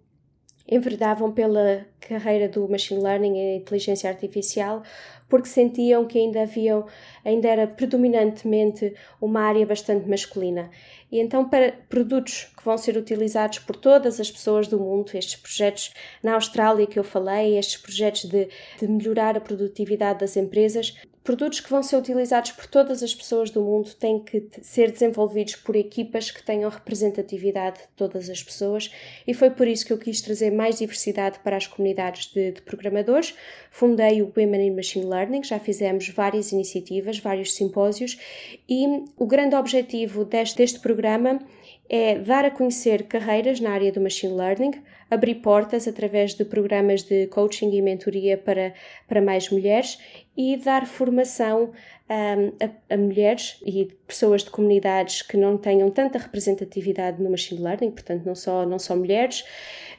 enverdavam 0.67 1.31
pela 1.31 1.85
carreira 1.99 2.49
do 2.49 2.67
machine 2.67 3.01
learning 3.01 3.37
e 3.37 3.57
inteligência 3.57 4.09
artificial 4.09 4.83
porque 5.29 5.47
sentiam 5.47 6.05
que 6.05 6.17
ainda 6.17 6.43
havia, 6.43 6.83
ainda 7.23 7.47
era 7.47 7.67
predominantemente 7.67 8.93
uma 9.19 9.41
área 9.41 9.65
bastante 9.65 10.07
masculina. 10.07 10.69
E 11.11 11.19
então 11.19 11.47
para 11.47 11.73
produtos 11.89 12.45
que 12.57 12.63
vão 12.63 12.77
ser 12.77 12.97
utilizados 12.97 13.59
por 13.59 13.75
todas 13.75 14.19
as 14.19 14.31
pessoas 14.31 14.67
do 14.67 14.79
mundo, 14.79 15.11
estes 15.13 15.35
projetos 15.35 15.93
na 16.23 16.33
Austrália 16.33 16.87
que 16.87 16.99
eu 16.99 17.03
falei, 17.03 17.57
estes 17.57 17.77
projetos 17.77 18.25
de, 18.25 18.49
de 18.79 18.87
melhorar 18.87 19.37
a 19.37 19.41
produtividade 19.41 20.19
das 20.19 20.35
empresas, 20.35 20.95
produtos 21.27 21.59
que 21.59 21.69
vão 21.69 21.83
ser 21.83 21.97
utilizados 21.97 22.53
por 22.53 22.65
todas 22.67 23.03
as 23.03 23.13
pessoas 23.13 23.49
do 23.49 23.61
mundo 23.61 23.93
têm 23.95 24.17
que 24.17 24.47
ser 24.61 24.89
desenvolvidos 24.89 25.57
por 25.57 25.75
equipas 25.75 26.31
que 26.31 26.41
tenham 26.41 26.69
representatividade 26.69 27.79
de 27.79 27.87
todas 27.97 28.29
as 28.29 28.41
pessoas 28.41 28.89
e 29.27 29.33
foi 29.33 29.49
por 29.49 29.67
isso 29.67 29.85
que 29.85 29.91
eu 29.91 29.97
quis 29.97 30.21
trazer 30.21 30.51
mais 30.51 30.77
diversidade 30.77 31.39
para 31.39 31.57
as 31.57 31.67
comunidades 31.67 32.31
de, 32.31 32.53
de 32.53 32.61
programadores. 32.61 33.35
Fundei 33.69 34.21
o 34.21 34.31
Women 34.37 34.67
in 34.67 34.75
Machine 34.77 35.05
Learning, 35.05 35.43
já 35.43 35.59
fizemos 35.59 36.07
várias 36.07 36.53
iniciativas, 36.53 37.19
vários 37.19 37.53
simpósios 37.53 38.17
e 38.69 38.85
o 39.17 39.27
grande 39.27 39.53
objetivo 39.53 40.23
deste, 40.23 40.55
deste 40.55 40.79
programa 40.79 41.41
é 41.89 42.19
dar 42.19 42.45
a 42.45 42.51
conhecer 42.51 43.03
carreiras 43.03 43.59
na 43.59 43.71
área 43.71 43.91
do 43.91 43.99
machine 43.99 44.33
learning, 44.33 44.71
abrir 45.09 45.35
portas 45.35 45.87
através 45.87 46.33
de 46.33 46.43
programas 46.45 47.03
de 47.03 47.27
coaching 47.27 47.71
e 47.71 47.81
mentoria 47.81 48.37
para, 48.37 48.73
para 49.07 49.21
mais 49.21 49.49
mulheres 49.49 49.97
e 50.35 50.57
dar 50.57 50.85
formação 50.85 51.71
um, 52.09 52.65
a, 52.65 52.93
a, 52.93 52.97
mulheres 52.97 53.59
e 53.65 53.85
pessoas 54.07 54.43
de 54.43 54.49
comunidades 54.49 55.21
que 55.21 55.37
não 55.37 55.57
tenham 55.57 55.89
tanta 55.89 56.17
representatividade 56.17 57.21
no 57.21 57.29
machine 57.29 57.61
learning, 57.61 57.91
portanto, 57.91 58.25
não 58.25 58.35
só, 58.35 58.65
não 58.65 58.79
só 58.79 58.95
mulheres, 58.95 59.43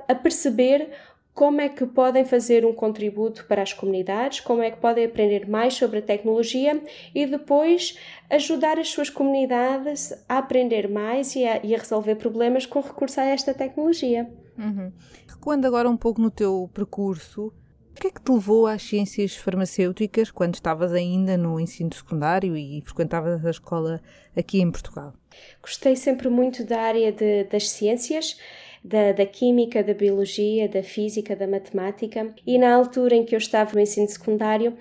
a 0.07 0.14
perceber 0.14 0.88
como 1.35 1.61
é 1.61 1.68
que 1.68 1.87
podem 1.87 2.25
fazer 2.25 2.66
um 2.66 2.73
contributo 2.73 3.44
para 3.47 3.62
as 3.62 3.73
comunidades, 3.73 4.40
como 4.40 4.61
é 4.61 4.73
que 4.73 4.79
podem 4.79 5.05
aprender 5.05 5.49
mais 5.49 5.75
sobre 5.75 6.01
a 6.01 6.03
tecnologia 6.03 6.83
e 7.14 7.27
depois 7.27 7.97
ajudar 8.29 8.77
as 8.77 8.88
suas 8.88 9.09
comunidades 9.09 10.12
a 10.29 10.38
aprender 10.38 10.88
mais 10.88 11.37
e 11.37 11.47
a, 11.47 11.61
e 11.62 11.77
a 11.77 11.79
resolver 11.79 12.16
problemas 12.16 12.66
com 12.66 12.81
recurso 12.81 13.21
a 13.21 13.25
esta 13.25 13.55
tecnologia. 13.55 14.29
Uhum. 14.59 14.92
Recuando 15.29 15.66
agora 15.66 15.88
um 15.88 15.97
pouco 15.97 16.21
no 16.21 16.31
teu 16.31 16.68
percurso, 16.75 17.47
o 17.47 18.01
que 18.01 18.09
é 18.09 18.11
que 18.11 18.21
te 18.21 18.31
levou 18.31 18.66
às 18.66 18.83
ciências 18.83 19.37
farmacêuticas 19.37 20.31
quando 20.31 20.55
estavas 20.55 20.92
ainda 20.92 21.37
no 21.37 21.59
ensino 21.59 21.92
secundário 21.92 22.57
e 22.57 22.81
frequentavas 22.83 23.44
a 23.44 23.51
escola 23.51 24.01
aqui 24.37 24.61
em 24.61 24.71
Portugal? 24.71 25.14
Gostei 25.62 25.97
sempre 25.97 26.29
muito 26.29 26.64
da 26.64 26.81
área 26.81 27.12
de, 27.12 27.44
das 27.44 27.68
ciências 27.68 28.37
da, 28.85 29.12
da 29.12 29.27
química, 29.27 29.83
da 29.83 29.94
biologia, 29.94 30.68
da 30.68 30.83
física, 30.83 31.35
da 31.35 31.47
matemática, 31.47 32.33
e 32.47 32.59
na 32.59 32.75
altura 32.75 33.14
em 33.14 33.25
que 33.25 33.35
eu 33.35 33.38
estava 33.38 33.73
no 33.75 33.81
ensino 33.81 34.09
secundário, 34.09 34.77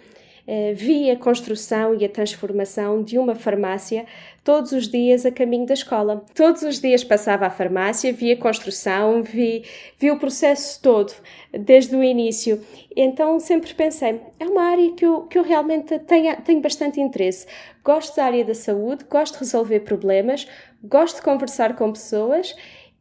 eh, 0.47 0.71
vi 0.73 1.11
a 1.11 1.17
construção 1.17 1.93
e 1.93 2.05
a 2.05 2.09
transformação 2.09 3.03
de 3.03 3.19
uma 3.19 3.35
farmácia 3.35 4.05
todos 4.43 4.71
os 4.71 4.87
dias 4.87 5.25
a 5.25 5.31
caminho 5.31 5.65
da 5.65 5.73
escola. 5.73 6.23
Todos 6.33 6.61
os 6.61 6.79
dias 6.79 7.03
passava 7.03 7.45
à 7.45 7.49
farmácia, 7.49 8.13
via 8.13 8.33
a 8.33 8.37
construção, 8.37 9.21
vi, 9.21 9.65
vi 9.99 10.09
o 10.09 10.17
processo 10.17 10.81
todo, 10.81 11.13
desde 11.51 11.95
o 11.97 12.01
início. 12.01 12.63
Então 12.95 13.37
sempre 13.41 13.73
pensei, 13.73 14.21
é 14.39 14.45
uma 14.45 14.63
área 14.63 14.93
que 14.93 15.05
eu, 15.05 15.23
que 15.23 15.37
eu 15.37 15.43
realmente 15.43 15.99
tenho, 15.99 16.35
tenho 16.41 16.61
bastante 16.61 17.01
interesse. 17.01 17.45
Gosto 17.83 18.15
da 18.15 18.23
área 18.23 18.45
da 18.45 18.55
saúde, 18.55 19.05
gosto 19.09 19.33
de 19.33 19.39
resolver 19.39 19.81
problemas, 19.81 20.47
gosto 20.81 21.17
de 21.17 21.23
conversar 21.23 21.75
com 21.75 21.91
pessoas 21.91 22.55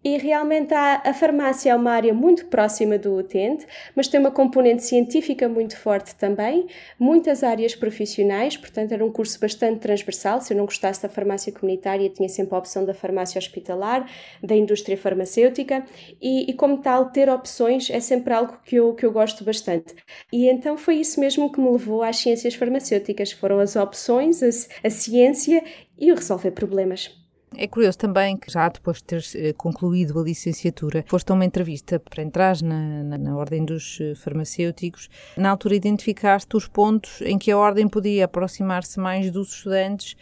e 0.04 0.16
realmente 0.18 0.72
a, 0.72 1.12
farmácia 1.12 1.70
é 1.70 1.74
uma 1.74 1.90
área 1.90 2.14
muito 2.14 2.46
próxima 2.46 2.96
do 2.96 3.16
utente, 3.16 3.66
mas 3.94 4.06
tem 4.06 4.20
uma 4.20 4.30
componente 4.30 4.85
científica 4.85 5.48
muito 5.48 5.76
forte 5.76 6.14
também, 6.14 6.68
muitas 6.96 7.42
áreas 7.42 7.74
profissionais, 7.74 8.56
portanto 8.56 8.92
era 8.92 9.04
um 9.04 9.11
curso 9.11 9.40
bastante 9.40 9.80
transversal. 9.80 10.40
Se 10.40 10.52
eu 10.52 10.56
não 10.56 10.64
gostasse 10.64 11.02
da 11.02 11.09
farmácia 11.09 11.52
comunitária, 11.52 12.09
tinha 12.09 12.28
sempre 12.28 12.54
a 12.54 12.59
opção 12.59 12.85
da 12.85 12.94
farmácia 12.94 13.38
hospitalar, 13.38 14.09
da 14.40 14.54
indústria 14.54 14.96
farmacêutica 14.96 15.85
e, 16.22 16.50
e 16.50 16.54
como 16.54 16.78
tal, 16.78 17.11
ter 17.11 17.28
opções 17.28 17.90
é 17.90 17.98
sempre 17.98 18.32
algo 18.32 18.59
que 18.64 18.76
eu, 18.76 18.94
que 18.94 19.04
eu 19.04 19.11
gosto 19.11 19.42
bastante. 19.42 19.92
E 20.32 20.48
então 20.48 20.78
foi 20.78 20.96
isso 20.96 21.18
mesmo 21.18 21.50
que 21.50 21.61
me 21.61 21.68
levou 21.68 22.04
às 22.04 22.18
ciências 22.18 22.54
farmacêuticas, 22.54 23.32
foram 23.32 23.59
as 23.59 23.74
opções, 23.74 24.40
a, 24.40 24.48
a 24.87 24.90
ciência 24.90 25.64
e 25.98 26.12
o 26.12 26.14
resolver 26.14 26.52
problemas. 26.52 27.25
É 27.54 27.66
curioso 27.66 27.98
também 27.98 28.37
que 28.37 28.50
já 28.50 28.68
depois 28.68 28.98
de 28.98 29.04
teres 29.04 29.35
eh, 29.35 29.52
concluído 29.52 30.18
a 30.18 30.22
licenciatura, 30.22 31.04
foste 31.06 31.30
a 31.30 31.35
uma 31.35 31.44
entrevista 31.44 31.98
para 32.00 32.22
entrar 32.22 32.61
na, 32.61 33.04
na, 33.04 33.18
na, 33.18 33.37
Ordem 33.37 33.64
dos 33.64 33.98
eh, 34.00 34.14
Farmacêuticos. 34.14 35.09
Na 35.37 35.50
altura 35.50 35.76
identificaste 35.76 36.56
os 36.56 36.66
pontos 36.66 37.20
em 37.22 37.38
que 37.38 37.50
a 37.50 37.56
Ordem 37.56 37.88
podia 37.88 38.24
aproximar-se 38.24 38.98
mais 38.98 39.30
dos 39.30 39.54
estudantes 39.54 40.14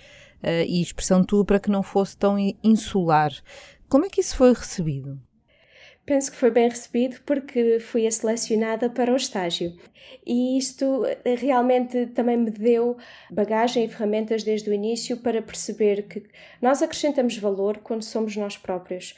uh, 0.43 0.65
e 0.67 0.83
expressão 0.83 1.25
tua 1.25 1.45
para 1.45 1.59
que 1.59 1.71
não 1.71 1.83
fosse 1.83 2.17
tão 2.17 2.37
insular. 2.63 3.33
Como 3.89 4.05
é 4.05 4.09
que 4.09 4.21
isso 4.21 4.37
foi 4.37 4.53
recebido? 4.53 5.19
Penso 6.07 6.31
que 6.31 6.37
foi 6.37 6.51
bem 6.51 6.69
recebido 6.69 7.17
porque 7.25 7.81
fui 7.81 8.07
a 8.07 8.11
selecionada 8.11 8.91
para 8.91 9.13
o 9.13 9.17
estágio. 9.17 9.75
E 10.27 10.59
isto 10.59 11.05
eh, 11.07 11.35
realmente 11.35 12.07
também 12.09 12.37
me 12.37 12.51
deu 12.51 12.99
bagagem 13.31 13.85
e 13.85 13.89
ferramentas 13.89 14.43
desde 14.43 14.69
o 14.69 14.73
início 14.75 15.17
para 15.17 15.41
perceber 15.41 16.03
que 16.03 16.23
nós 16.61 16.83
acrescentamos 16.83 17.39
valor 17.39 17.79
quando 17.79 18.03
somos 18.03 18.37
nós 18.37 18.57
próprios. 18.57 19.15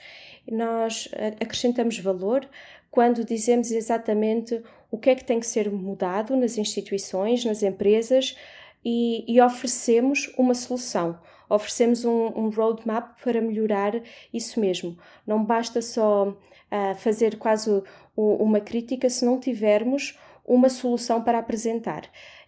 Nós 0.49 1.09
eh, 1.13 1.35
acrescentamos 1.41 1.99
valor 1.99 2.49
quando 2.89 3.25
dizemos 3.25 3.73
exatamente 3.73 4.63
o 4.89 4.97
que 4.97 5.11
é 5.11 5.17
que 5.17 5.25
tem 5.25 5.41
que 5.41 5.47
ser 5.47 5.69
mudado 5.71 6.37
nas 6.37 6.57
instituições, 6.57 7.45
nas 7.45 7.65
empresas 7.65 8.37
e, 8.85 9.25
e 9.27 9.41
oferecemos 9.41 10.33
uma 10.39 10.55
solução 10.55 11.19
oferecemos 11.49 12.05
um, 12.05 12.27
um, 12.37 12.49
roadmap 12.49 13.21
para 13.23 13.41
melhorar 13.41 14.01
isso 14.33 14.61
mesmo. 14.61 14.97
Não 15.27 15.45
basta 15.45 15.81
só 15.81 16.37
a 16.71 16.95
fazer 16.95 17.39
quase 17.39 17.83
uma 18.17 18.61
crítica 18.61 19.09
se 19.09 19.25
não 19.25 19.39
tivermos 19.39 20.19
uma 20.45 20.69
solução 20.69 21.23
para 21.23 21.39
apresentar. 21.39 22.03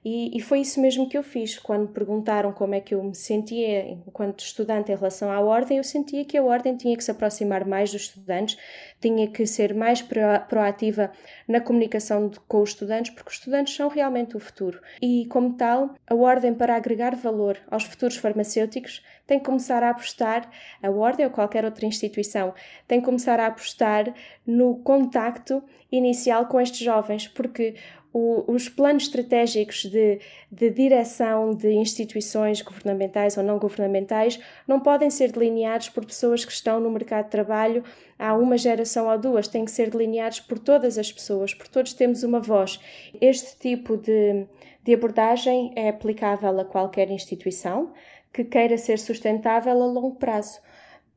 E, 0.05 0.37
e, 0.37 0.41
foi 0.41 0.61
isso 0.61 0.81
mesmo 0.81 1.09
que 1.09 1.19
eu 1.19 1.23
fiz. 1.23 1.59
Quando 1.59 1.89
perguntaram 1.89 2.53
como 2.53 2.75
é 2.75 2.81
que 2.81 2.95
eu 2.95 3.03
me 3.03 3.15
sentia 3.15 3.89
enquanto 3.91 4.41
estudante 4.41 4.93
em 4.93 4.95
relação 4.95 5.31
à 5.31 5.41
ordem, 5.41 5.77
eu 5.77 5.85
sentia 5.85 6.25
que 6.25 6.39
a 6.39 6.43
ordem 6.43 6.77
tinha 6.77 6.97
que 6.97 7.03
se 7.03 7.11
aproximar 7.11 7.67
mais 7.67 7.91
dos 7.91 8.03
estudantes, 8.03 8.57
tinha 9.01 9.27
que 9.29 9.45
ser 9.47 9.75
mais 9.75 10.01
proativa 10.01 11.11
na 11.49 11.61
comunicação 11.61 12.29
de, 12.29 12.39
com 12.41 12.63
os 12.63 12.71
estudantes, 12.71 13.13
porque 13.13 13.29
os 13.31 13.37
estudantes 13.37 13.75
são 13.75 13.89
realmente 13.89 14.37
o 14.37 14.41
futuro. 14.41 14.81
E, 15.03 15.27
como 15.27 15.55
tal, 15.55 15.95
a 16.07 16.15
ordem, 16.15 16.55
para 16.55 16.77
agregar 16.77 17.17
valor 17.17 17.59
aos 17.69 17.85
futuros 17.85 18.17
farmacêuticos, 18.17 19.03
tem 19.27 19.39
que 19.39 19.45
começar 19.45 19.83
a 19.83 19.91
apostar, 19.91 20.49
a 20.83 20.91
ordem 20.91 21.27
ou 21.27 21.31
qualquer 21.31 21.65
outra 21.65 21.85
instituição, 21.85 22.55
tem 22.87 22.99
que 22.99 23.05
começar 23.05 23.39
a 23.39 23.49
apostar 23.49 24.15
no 24.47 24.77
contacto 24.79 25.63
inicial 25.93 26.47
com 26.47 26.61
estes 26.61 26.81
jovens, 26.81 27.29
porque 27.29 27.75
o, 28.12 28.51
os 28.53 28.68
planos 28.68 29.05
estratégicos 29.05 29.85
de, 29.85 30.21
de 30.51 30.71
direção 30.71 31.55
de 31.55 31.73
instituições 31.73 32.62
governamentais 32.62 33.37
ou 33.37 33.44
não 33.44 33.59
governamentais 33.59 34.40
não 34.66 34.81
podem 34.81 35.11
ser 35.11 35.31
delineados 35.31 35.88
por 35.88 36.05
pessoas 36.05 36.44
que 36.44 36.53
estão 36.53 36.81
no 36.81 36.90
mercado 36.90 37.27
de 37.27 37.31
trabalho 37.31 37.85
há 38.18 38.35
uma 38.35 38.57
geração 38.57 39.09
ou 39.09 39.18
duas, 39.18 39.47
têm 39.47 39.64
que 39.64 39.71
ser 39.71 39.90
delineados 39.90 40.40
por 40.40 40.59
todas 40.59 40.99
as 40.99 41.12
pessoas, 41.12 41.55
por 41.55 41.68
todos 41.68 41.92
temos 41.92 42.23
uma 42.23 42.40
voz. 42.40 42.81
Este 43.21 43.59
tipo 43.59 43.97
de, 43.97 44.47
de 44.83 44.94
abordagem 44.94 45.73
é 45.77 45.88
aplicável 45.88 46.59
a 46.59 46.64
qualquer 46.64 47.11
instituição 47.11 47.92
que 48.33 48.44
queira 48.44 48.77
ser 48.77 48.99
sustentável 48.99 49.73
a 49.73 49.87
longo 49.87 50.16
prazo. 50.16 50.61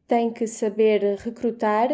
Tem 0.07 0.31
que 0.31 0.45
saber 0.45 1.17
recrutar 1.19 1.89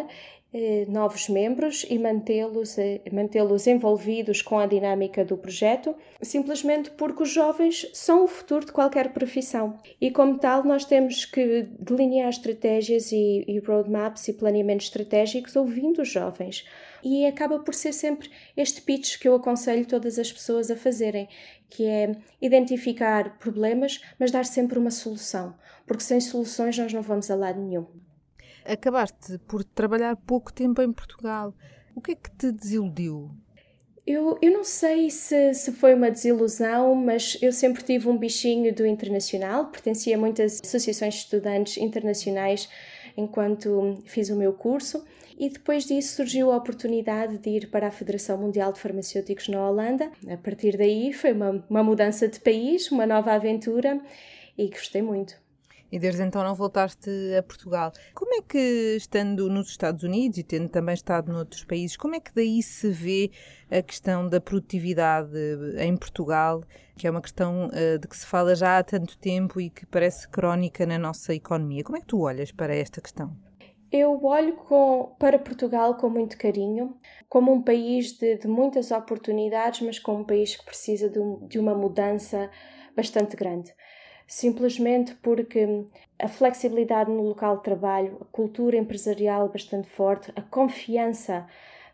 novos 0.88 1.28
membros 1.28 1.86
e 1.90 2.00
mantê-los 2.00 2.78
eh, 2.78 3.02
mantê-los 3.12 3.68
envolvidos 3.68 4.42
com 4.42 4.58
a 4.58 4.66
dinâmica 4.66 5.24
do 5.26 5.38
projeto, 5.38 5.94
simplesmente 6.22 6.90
porque 6.92 7.24
os 7.24 7.30
jovens 7.30 7.90
são 7.94 8.24
o 8.24 8.28
futuro 8.28 8.66
de 8.66 8.72
qualquer 8.72 9.12
profissão. 9.12 9.78
E 10.00 10.10
como 10.10 10.38
tal, 10.40 10.64
nós 10.64 10.86
temos 10.86 11.26
que 11.26 11.64
delinear 11.80 12.30
estratégias 12.30 13.12
e, 13.12 13.44
e 13.48 13.60
roadmaps 13.60 14.28
e 14.30 14.34
planeamentos 14.34 14.88
estratégicos 14.88 15.56
ouvindo 15.56 16.02
os 16.02 16.10
jovens. 16.10 16.66
E 17.04 17.26
acaba 17.26 17.60
por 17.60 17.76
ser 17.76 17.94
sempre 17.94 18.30
este 18.56 18.82
pitch 18.82 19.20
que 19.20 19.28
eu 19.28 19.36
aconselho 19.36 19.86
todas 19.86 20.18
as 20.18 20.32
pessoas 20.32 20.72
a 20.72 20.76
fazerem, 20.76 21.28
que 21.70 21.86
é 21.86 22.16
identificar 22.42 23.38
problemas, 23.38 24.02
mas 24.18 24.32
dar 24.32 24.46
sempre 24.46 24.80
uma 24.80 24.92
solução, 24.92 25.56
porque 25.86 26.04
sem 26.04 26.20
soluções 26.20 26.78
nós 26.78 26.94
não 26.94 27.02
vamos 27.02 27.30
a 27.30 27.36
lado 27.36 27.62
nenhum. 27.62 28.07
Acabaste 28.68 29.38
por 29.48 29.64
trabalhar 29.64 30.16
pouco 30.16 30.52
tempo 30.52 30.82
em 30.82 30.92
Portugal. 30.92 31.54
O 31.96 32.02
que 32.02 32.12
é 32.12 32.16
que 32.16 32.30
te 32.32 32.52
desiludiu? 32.52 33.32
Eu, 34.06 34.38
eu 34.42 34.52
não 34.54 34.64
sei 34.64 35.10
se, 35.10 35.54
se 35.54 35.72
foi 35.72 35.94
uma 35.94 36.10
desilusão, 36.10 36.96
mas 36.96 37.38
eu 37.42 37.52
sempre 37.52 37.84
tive 37.84 38.08
um 38.08 38.18
bichinho 38.18 38.74
do 38.74 38.86
internacional, 38.86 39.66
pertencia 39.66 40.16
a 40.16 40.20
muitas 40.20 40.62
associações 40.62 41.16
de 41.16 41.20
estudantes 41.22 41.78
internacionais 41.78 42.70
enquanto 43.18 44.02
fiz 44.06 44.30
o 44.30 44.36
meu 44.36 44.54
curso 44.54 45.04
e 45.38 45.50
depois 45.50 45.86
disso 45.86 46.16
surgiu 46.16 46.52
a 46.52 46.58
oportunidade 46.58 47.38
de 47.38 47.50
ir 47.50 47.70
para 47.70 47.88
a 47.88 47.92
Federação 47.92 48.38
Mundial 48.38 48.72
de 48.72 48.80
Farmacêuticos 48.80 49.50
na 49.50 49.68
Holanda. 49.68 50.12
A 50.30 50.38
partir 50.38 50.78
daí 50.78 51.12
foi 51.12 51.34
uma, 51.34 51.66
uma 51.70 51.84
mudança 51.84 52.28
de 52.28 52.40
país, 52.40 52.90
uma 52.92 53.06
nova 53.06 53.34
aventura 53.34 54.00
e 54.58 54.70
gostei 54.70 55.02
muito. 55.02 55.36
E 55.92 55.98
desde 55.98 56.22
então 56.22 56.44
não 56.44 56.54
voltaste 56.54 57.10
a 57.38 57.42
Portugal. 57.42 57.92
Como 58.14 58.34
é 58.34 58.42
que, 58.42 58.96
estando 58.98 59.50
nos 59.50 59.70
Estados 59.70 60.04
Unidos 60.04 60.38
e 60.38 60.44
tendo 60.44 60.68
também 60.68 60.94
estado 60.94 61.32
noutros 61.32 61.64
países, 61.64 61.96
como 61.96 62.16
é 62.16 62.20
que 62.20 62.34
daí 62.34 62.62
se 62.62 62.90
vê 62.90 63.32
a 63.72 63.82
questão 63.82 64.28
da 64.28 64.42
produtividade 64.42 65.32
em 65.78 65.96
Portugal, 65.96 66.62
que 66.98 67.08
é 67.08 67.12
uma 67.12 67.22
questão 67.22 67.68
uh, 67.68 68.00
de 68.00 68.08
que 68.08 68.18
se 68.18 68.26
fala 68.26 68.54
já 68.56 68.80
há 68.80 68.84
tanto 68.84 69.18
tempo 69.18 69.62
e 69.62 69.70
que 69.70 69.86
parece 69.86 70.28
crónica 70.28 70.86
na 70.86 70.98
nossa 70.98 71.34
economia? 71.34 71.84
Como 71.84 71.98
é 71.98 72.02
que 72.02 72.08
tu 72.08 72.20
olhas 72.20 72.52
para 72.52 72.76
esta 72.76 73.00
questão? 73.00 73.36
Eu 73.90 74.22
olho 74.26 74.58
com, 74.58 75.16
para 75.18 75.40
Portugal 75.40 75.96
com 75.96 76.10
muito 76.10 76.38
carinho, 76.38 76.98
como 77.30 77.54
um 77.54 77.62
país 77.62 78.12
de, 78.18 78.38
de 78.38 78.48
muitas 78.48 78.92
oportunidades, 78.92 79.80
mas 79.80 79.98
como 79.98 80.20
um 80.20 80.26
país 80.26 80.58
que 80.58 80.66
precisa 80.66 81.10
de, 81.10 81.20
um, 81.20 81.48
de 81.48 81.58
uma 81.58 81.74
mudança 81.74 82.50
bastante 82.94 83.38
grande 83.38 83.74
simplesmente 84.28 85.16
porque 85.16 85.86
a 86.20 86.28
flexibilidade 86.28 87.10
no 87.10 87.24
local 87.24 87.58
de 87.58 87.64
trabalho, 87.64 88.18
a 88.22 88.26
cultura 88.26 88.76
empresarial 88.76 89.48
bastante 89.48 89.88
forte, 89.88 90.32
a 90.36 90.42
confiança 90.42 91.48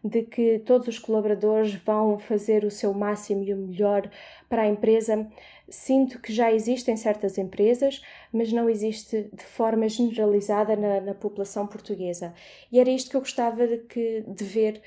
de 0.04 0.24
que 0.24 0.60
todos 0.60 0.88
os 0.88 1.00
colaboradores 1.00 1.76
vão 1.76 2.20
fazer 2.20 2.66
o 2.66 2.72
seu 2.72 2.94
máximo 2.94 3.44
e 3.44 3.54
o 3.54 3.58
melhor 3.58 4.10
para 4.50 4.64
a 4.64 4.68
empresa. 4.68 5.26
Sinto 5.70 6.20
que 6.20 6.34
já 6.34 6.52
existem 6.52 6.98
certas 6.98 7.38
empresas, 7.38 8.02
mas 8.32 8.52
não 8.52 8.70
existe 8.70 9.30
de 9.32 9.44
forma 9.44 9.88
generalizada 9.88 10.76
na, 10.76 11.00
na 11.00 11.14
população 11.14 11.66
portuguesa. 11.66 12.34
E 12.70 12.80
era 12.80 12.90
isto 12.90 13.12
que 13.12 13.16
eu 13.16 13.22
gostava 13.22 13.66
de, 13.66 13.78
que, 13.78 14.26
de 14.28 14.44
ver 14.44 14.82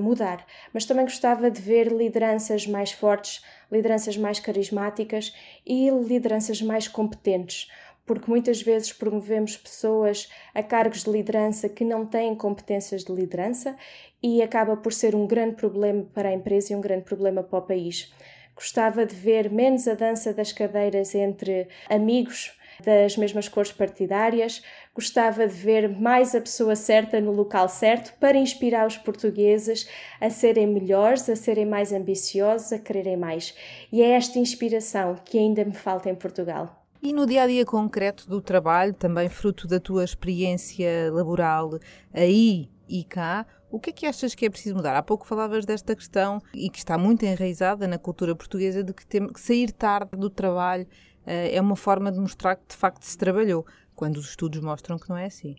mudar. 0.00 0.44
Mas 0.72 0.84
também 0.84 1.04
gostava 1.04 1.50
de 1.50 1.60
ver 1.60 1.92
lideranças 1.92 2.66
mais 2.66 2.92
fortes, 2.92 3.44
lideranças 3.70 4.16
mais 4.16 4.40
carismáticas 4.40 5.34
e 5.66 5.90
lideranças 5.90 6.60
mais 6.60 6.88
competentes 6.88 7.68
porque 8.10 8.28
muitas 8.28 8.60
vezes 8.60 8.92
promovemos 8.92 9.56
pessoas 9.56 10.28
a 10.52 10.64
cargos 10.64 11.04
de 11.04 11.10
liderança 11.12 11.68
que 11.68 11.84
não 11.84 12.04
têm 12.04 12.34
competências 12.34 13.04
de 13.04 13.12
liderança 13.12 13.76
e 14.20 14.42
acaba 14.42 14.76
por 14.76 14.92
ser 14.92 15.14
um 15.14 15.28
grande 15.28 15.54
problema 15.54 16.04
para 16.12 16.30
a 16.30 16.32
empresa 16.32 16.72
e 16.72 16.76
um 16.76 16.80
grande 16.80 17.04
problema 17.04 17.40
para 17.44 17.60
o 17.60 17.62
país. 17.62 18.12
Gostava 18.56 19.06
de 19.06 19.14
ver 19.14 19.48
menos 19.48 19.86
a 19.86 19.94
dança 19.94 20.34
das 20.34 20.52
cadeiras 20.52 21.14
entre 21.14 21.68
amigos 21.88 22.58
das 22.84 23.16
mesmas 23.16 23.48
cores 23.48 23.72
partidárias. 23.72 24.62
Gostava 24.94 25.46
de 25.46 25.54
ver 25.54 25.88
mais 25.88 26.34
a 26.34 26.40
pessoa 26.40 26.74
certa 26.76 27.20
no 27.20 27.32
local 27.32 27.68
certo 27.68 28.12
para 28.18 28.36
inspirar 28.36 28.86
os 28.86 28.96
portugueses 28.96 29.88
a 30.20 30.28
serem 30.30 30.66
melhores, 30.66 31.28
a 31.28 31.36
serem 31.36 31.66
mais 31.66 31.92
ambiciosos, 31.92 32.72
a 32.72 32.78
quererem 32.78 33.16
mais. 33.16 33.54
E 33.92 34.02
é 34.02 34.10
esta 34.10 34.38
inspiração 34.38 35.16
que 35.24 35.38
ainda 35.38 35.64
me 35.64 35.74
falta 35.74 36.10
em 36.10 36.14
Portugal. 36.14 36.76
E 37.02 37.14
no 37.14 37.24
dia 37.24 37.44
a 37.44 37.46
dia 37.46 37.64
concreto 37.64 38.28
do 38.28 38.42
trabalho, 38.42 38.92
também 38.92 39.28
fruto 39.28 39.66
da 39.66 39.80
tua 39.80 40.04
experiência 40.04 41.10
laboral 41.10 41.78
aí 42.12 42.68
e 42.86 43.04
cá, 43.04 43.46
o 43.70 43.78
que 43.78 43.90
é 43.90 43.92
que 43.92 44.06
achas 44.06 44.34
que 44.34 44.44
é 44.44 44.50
preciso 44.50 44.74
mudar? 44.74 44.96
Há 44.96 45.02
pouco 45.02 45.26
falavas 45.26 45.64
desta 45.64 45.94
questão 45.94 46.42
e 46.52 46.68
que 46.68 46.78
está 46.78 46.98
muito 46.98 47.24
enraizada 47.24 47.86
na 47.86 47.98
cultura 47.98 48.34
portuguesa 48.34 48.82
de 48.82 48.92
que, 48.92 49.06
tem, 49.06 49.28
que 49.28 49.40
sair 49.40 49.70
tarde 49.70 50.10
do 50.16 50.28
trabalho 50.28 50.84
uh, 50.84 51.48
é 51.52 51.60
uma 51.60 51.76
forma 51.76 52.10
de 52.10 52.18
mostrar 52.18 52.56
que 52.56 52.66
de 52.68 52.76
facto 52.76 53.04
se 53.04 53.16
trabalhou, 53.16 53.64
quando 54.00 54.16
os 54.16 54.30
estudos 54.30 54.62
mostram 54.62 54.98
que 54.98 55.10
não 55.10 55.18
é 55.18 55.26
assim. 55.26 55.56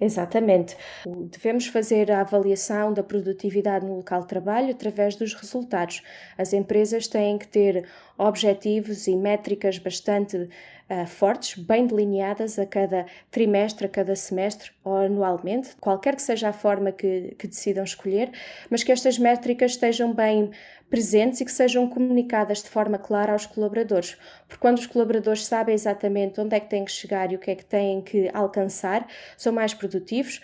Exatamente. 0.00 0.76
Devemos 1.04 1.66
fazer 1.66 2.12
a 2.12 2.20
avaliação 2.20 2.92
da 2.92 3.02
produtividade 3.02 3.84
no 3.84 3.96
local 3.96 4.20
de 4.20 4.28
trabalho 4.28 4.70
através 4.70 5.16
dos 5.16 5.34
resultados. 5.34 6.00
As 6.38 6.52
empresas 6.52 7.08
têm 7.08 7.36
que 7.36 7.48
ter 7.48 7.88
objetivos 8.16 9.08
e 9.08 9.16
métricas 9.16 9.78
bastante 9.78 10.48
uh, 10.92 11.06
fortes, 11.06 11.56
bem 11.62 11.86
delineadas 11.86 12.58
a 12.58 12.66
cada 12.66 13.06
trimestre, 13.30 13.86
a 13.86 13.88
cada 13.88 14.14
semestre 14.14 14.70
ou 14.84 14.96
anualmente, 14.96 15.70
qualquer 15.80 16.14
que 16.14 16.22
seja 16.22 16.50
a 16.50 16.52
forma 16.52 16.92
que, 16.92 17.34
que 17.38 17.46
decidam 17.46 17.84
escolher, 17.84 18.30
mas 18.68 18.82
que 18.82 18.92
estas 18.92 19.18
métricas 19.18 19.72
estejam 19.72 20.12
bem 20.12 20.50
presentes 20.90 21.40
e 21.40 21.44
que 21.46 21.52
sejam 21.52 21.88
comunicadas 21.88 22.62
de 22.62 22.68
forma 22.68 22.98
clara 22.98 23.32
aos 23.32 23.46
colaboradores, 23.46 24.18
porque 24.46 24.60
quando 24.60 24.76
os 24.76 24.86
colaboradores 24.86 25.46
sabem 25.46 25.74
exatamente 25.74 26.38
onde 26.38 26.54
é 26.54 26.60
que 26.60 26.68
têm 26.68 26.84
que 26.84 26.92
chegar 26.92 27.32
e 27.32 27.36
o 27.36 27.38
que 27.38 27.50
é 27.50 27.54
que 27.54 27.64
têm 27.64 28.02
que 28.02 28.30
alcançar, 28.34 29.06
são 29.38 29.54
mais 29.54 29.72
produtivos, 29.72 30.42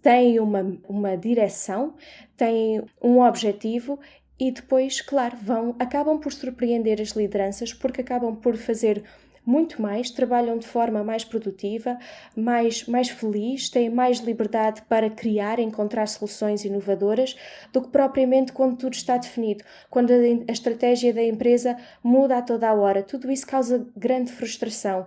têm 0.00 0.38
uma, 0.38 0.78
uma 0.88 1.16
direção, 1.16 1.94
têm 2.36 2.84
um 3.02 3.20
objetivo 3.20 3.98
e 4.38 4.52
depois, 4.52 5.00
claro, 5.00 5.36
vão 5.42 5.74
acabam 5.80 6.18
por 6.18 6.32
surpreender 6.32 7.00
as 7.00 7.10
lideranças 7.10 7.72
porque 7.72 8.02
acabam 8.02 8.36
por 8.36 8.56
fazer 8.56 9.02
muito 9.48 9.80
mais, 9.80 10.10
trabalham 10.10 10.58
de 10.58 10.66
forma 10.66 11.02
mais 11.02 11.24
produtiva, 11.24 11.98
mais, 12.36 12.86
mais 12.86 13.08
feliz, 13.08 13.70
têm 13.70 13.88
mais 13.88 14.18
liberdade 14.18 14.82
para 14.82 15.08
criar, 15.08 15.58
encontrar 15.58 16.06
soluções 16.06 16.66
inovadoras 16.66 17.34
do 17.72 17.80
que 17.80 17.88
propriamente 17.88 18.52
quando 18.52 18.76
tudo 18.76 18.92
está 18.92 19.16
definido, 19.16 19.64
quando 19.88 20.10
a, 20.12 20.52
estratégia 20.52 21.14
da 21.14 21.22
empresa 21.22 21.78
muda 22.04 22.36
a 22.36 22.42
toda 22.42 22.68
a 22.68 22.74
hora. 22.74 23.02
Tudo 23.02 23.30
isso 23.30 23.46
causa 23.46 23.86
grande 23.96 24.30
frustração 24.30 25.06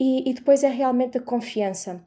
e, 0.00 0.28
e 0.30 0.32
depois 0.32 0.64
é 0.64 0.68
realmente 0.68 1.18
a 1.18 1.20
confiança. 1.20 2.00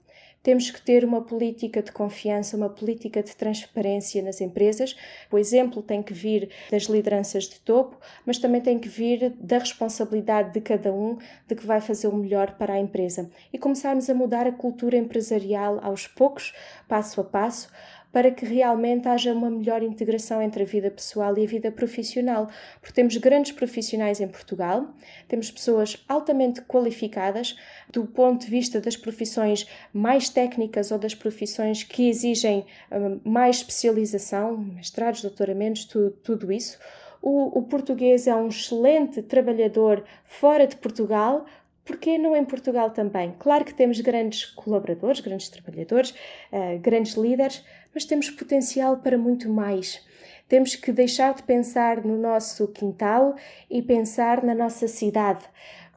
Temos 0.45 0.69
que 0.69 0.79
ter 0.79 1.03
uma 1.03 1.23
política 1.23 1.81
de 1.81 1.91
confiança, 1.91 2.55
uma 2.55 2.69
política 2.69 3.23
de 3.23 3.36
transparência 3.36 4.21
nas 4.21 4.39
empresas. 4.39 4.95
O 5.31 5.39
exemplo 5.39 5.81
tem 5.81 6.03
que 6.03 6.13
vir 6.13 6.51
das 6.69 6.84
lideranças 6.84 7.45
de 7.45 7.60
topo, 7.62 7.97
mas 8.23 8.38
também 8.38 8.62
tem 8.62 8.77
que 8.77 8.88
vir 8.88 9.34
da 9.39 9.58
responsabilidade 9.58 10.53
de 10.53 10.62
cada 10.62 10.93
um 10.93 11.17
de 11.47 11.55
que 11.55 11.65
vai 11.65 11.81
fazer 11.81 12.10
o 12.10 12.15
melhor 12.15 12.51
para 12.60 12.75
a 12.75 12.79
empresa. 12.79 13.27
E 13.51 13.58
começarmos 13.58 14.08
a 14.08 14.13
mudar 14.13 14.45
a 14.45 14.51
cultura 14.51 14.95
empresarial 14.95 15.79
aos 15.81 16.05
poucos, 16.05 16.53
passo 16.88 17.19
a 17.21 17.23
passo, 17.23 17.67
para 18.15 18.32
que 18.32 18.45
realmente 18.45 19.10
haja 19.10 19.34
uma 19.34 19.49
melhor 19.49 19.84
integração 19.84 20.41
entre 20.41 20.63
a 20.63 20.65
vida 20.65 20.89
pessoal 20.89 21.38
e 21.38 21.43
a 21.43 21.45
vida 21.45 21.69
profissional. 21.69 22.47
Porque 22.80 22.93
temos 22.93 23.17
grandes 23.17 23.51
profissionais 23.51 24.21
em 24.21 24.28
Portugal, 24.30 24.88
temos 25.28 25.51
pessoas 25.51 26.01
altamente 26.08 26.62
qualificadas 26.62 27.58
do 27.91 28.06
ponto 28.06 28.45
de 28.45 28.49
vista 28.49 28.80
das 28.80 28.95
profissões 28.95 29.67
mais 29.91 30.30
técnicas 30.30 30.91
ou 30.91 30.97
das 30.97 31.13
profissões 31.13 31.84
que 31.84 32.08
exigem 32.08 32.65
um, 32.89 33.19
mais 33.30 33.58
especialização, 33.58 34.56
mestrados, 34.60 35.21
doutoramentos, 35.21 35.84
tudo, 35.84 36.12
tudo 36.23 36.51
isso. 36.54 36.80
O, 37.21 37.60
o, 37.60 37.63
português 37.63 38.28
é 38.28 38.36
um 38.36 38.47
excelente 38.47 39.21
trabalhador 39.23 40.06
fora 40.23 40.65
de 40.65 40.78
Portugal, 40.78 41.45
Porquê 41.86 42.17
não 42.17 42.36
em 42.36 42.43
Portugal 42.43 42.89
também? 42.89 43.36
Claro 43.38 43.63
que 43.63 43.71
temos 43.71 44.01
grandes 44.01 44.43
colaboradores, 44.43 45.19
grandes 45.19 45.49
trabalhadores, 45.49 46.15
uh, 46.51 46.80
grandes 46.82 47.13
líderes, 47.13 47.63
mas 47.95 48.05
temos 48.05 48.29
potencial 48.29 48.97
para 48.97 49.17
muito 49.17 49.49
mais. 49.49 50.05
Temos 50.47 50.75
que 50.75 50.91
deixar 50.91 51.34
de 51.34 51.41
pensar 51.41 52.03
no 52.03 52.17
nosso 52.17 52.67
quintal 52.67 53.36
e 53.71 53.81
pensar 53.81 54.43
na 54.43 54.53
nossa 54.53 54.88
cidade 54.88 55.45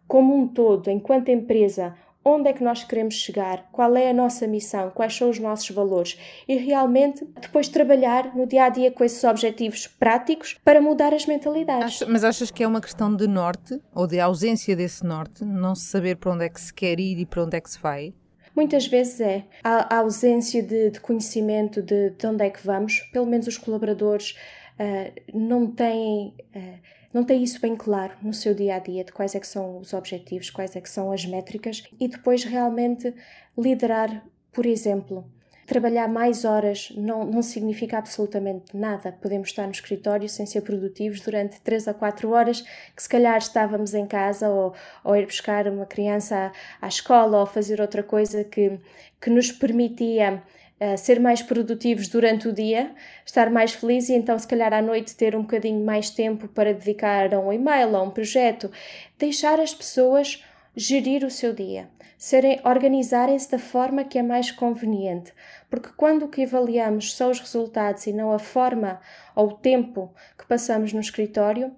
como 0.07 0.35
um 0.35 0.49
todo, 0.49 0.89
enquanto 0.89 1.29
empresa, 1.29 1.95
onde 2.25 2.49
é 2.49 2.53
que 2.53 2.65
nós 2.65 2.85
queremos 2.85 3.15
chegar, 3.15 3.69
qual 3.71 3.97
é 3.97 4.11
a 4.11 4.15
nossa 4.15 4.47
missão, 4.47 4.91
quais 4.91 5.15
são 5.15 5.31
os 5.31 5.39
nossos 5.39 5.71
valores 5.71 6.19
e 6.47 6.57
realmente 6.57 7.27
depois 7.41 7.69
trabalhar 7.69 8.35
no 8.35 8.47
dia 8.47 8.65
a 8.65 8.69
dia 8.69 8.91
com 8.91 9.05
esses 9.05 9.23
objetivos 9.25 9.87
práticos 9.87 10.57
para 10.65 10.81
mudar 10.81 11.15
as 11.15 11.27
mentalidades. 11.27 12.03
mas 12.09 12.25
achas 12.25 12.51
que 12.51 12.63
é 12.63 12.67
uma 12.67 12.81
questão 12.81 13.15
de 13.15 13.27
norte 13.27 13.81
ou 13.95 14.07
de 14.07 14.21
ausência 14.21 14.75
desse 14.75 15.05
norte, 15.05 15.45
não 15.45 15.75
se 15.75 15.87
saber 15.87 16.17
para 16.17 16.33
onde 16.33 16.45
é 16.45 16.49
que 16.49 16.61
se 16.61 16.73
quer 16.73 16.99
ir 16.99 17.19
e 17.19 17.27
para 17.27 17.45
onde 17.45 17.57
é 17.57 17.61
que 17.61 17.71
se 17.71 17.79
vai? 17.79 18.15
Muitas 18.59 18.88
vezes 18.88 19.21
é. 19.21 19.44
A, 19.62 19.99
ausência 19.99 20.61
de, 20.61 20.90
de 20.90 20.99
conhecimento 20.99 21.81
de, 21.81 22.11
de, 22.11 22.27
onde 22.27 22.44
é 22.44 22.51
que 22.51 22.66
vamos, 22.66 22.99
pelo 23.12 23.25
menos 23.25 23.47
os 23.47 23.57
colaboradores 23.57 24.33
uh, 24.81 25.12
não 25.33 25.71
têm. 25.71 26.35
Uh, 26.53 26.79
não 27.14 27.23
tem 27.23 27.40
isso 27.40 27.61
bem 27.61 27.77
claro 27.77 28.14
no 28.21 28.35
seu 28.35 28.53
dia 28.55 28.75
a 28.75 28.79
dia 28.81 29.05
de 29.05 29.12
quais 29.12 29.37
é 29.37 29.38
que 29.38 29.47
são 29.47 29.79
os 29.79 29.94
objetivos, 29.94 30.51
quais 30.51 30.75
é 30.75 30.81
que 30.81 30.90
são 30.90 31.12
as 31.12 31.25
métricas 31.25 31.85
e 32.01 32.09
depois 32.09 32.42
realmente 32.42 33.14
liderar, 33.57 34.27
por 34.53 34.66
exemplo, 34.66 35.25
trabalhar 35.69 36.09
mais 36.09 36.47
horas 36.47 36.91
não, 36.97 37.25
não 37.25 37.43
significa 37.43 37.99
absolutamente 37.99 38.75
nada. 38.75 39.13
Podemos 39.13 39.51
estar 39.51 39.67
no 39.67 39.71
escritório 39.71 40.27
sem 40.27 40.47
ser 40.47 40.63
produtivos 40.63 41.21
durante 41.21 41.61
3 41.61 41.89
a 41.89 41.95
4 41.95 42.31
horas, 42.31 42.63
que 42.97 43.03
se 43.03 43.09
calhar 43.09 43.37
estávamos 43.37 43.93
em 43.93 44.07
casa 44.07 44.49
ou, 44.49 44.75
ou 45.05 45.15
ir 45.15 45.27
buscar 45.27 45.69
uma 45.69 45.85
criança 45.85 46.51
à, 46.81 46.87
à 46.87 46.89
escola 46.89 47.39
ou 47.39 47.47
fazer 47.47 47.83
outra 47.83 48.03
coisa 48.03 48.43
que, 48.43 48.81
que 49.21 49.31
nos 49.31 49.53
permitia 49.53 50.43
Uh, 50.81 50.97
ser 50.97 51.19
mais 51.19 51.43
produtivos 51.43 52.07
durante 52.07 52.47
o 52.47 52.53
dia, 52.53 52.93
estar 53.27 53.51
mais 53.51 53.73
felizes 53.73 54.11
e 54.11 54.15
então, 54.15 54.39
se 54.39 54.47
calhar, 54.47 54.73
à 54.73 54.81
noite 54.81 55.17
ter 55.17 55.35
um 55.35 55.43
bocadinho 55.43 55.85
mais 55.85 56.09
tempo 56.09 56.47
para 56.47 56.73
dedicar 56.73 57.35
a 57.35 57.41
um 57.41 57.53
e-mail, 57.53 57.97
a 57.97 58.01
um 58.05 58.11
projeto. 58.11 58.71
Deixar 59.19 59.59
as 59.59 59.75
pessoas 59.75 60.41
gerir 60.77 61.25
o 61.25 61.31
seu 61.33 61.53
dia, 61.53 61.89
serem, 62.19 62.61
organizarem-se 62.65 63.51
da 63.51 63.59
forma 63.59 64.05
que 64.05 64.19
é 64.19 64.23
mais 64.23 64.51
conveniente, 64.51 65.33
porque 65.71 65.91
quando 65.97 66.25
o 66.25 66.29
que 66.29 66.43
avaliamos 66.43 67.15
são 67.15 67.31
os 67.31 67.39
resultados 67.39 68.07
e 68.07 68.13
não 68.13 68.33
a 68.33 68.39
forma 68.41 69.01
ou 69.37 69.51
o 69.51 69.57
tempo 69.57 70.13
que 70.37 70.45
passamos 70.47 70.93
no 70.93 71.01
escritório, 71.01 71.73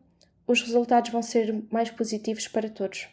os 0.47 0.63
resultados 0.63 1.11
vão 1.11 1.23
ser 1.23 1.63
mais 1.71 1.91
positivos 1.91 2.49
para 2.49 2.71
todos. 2.71 3.07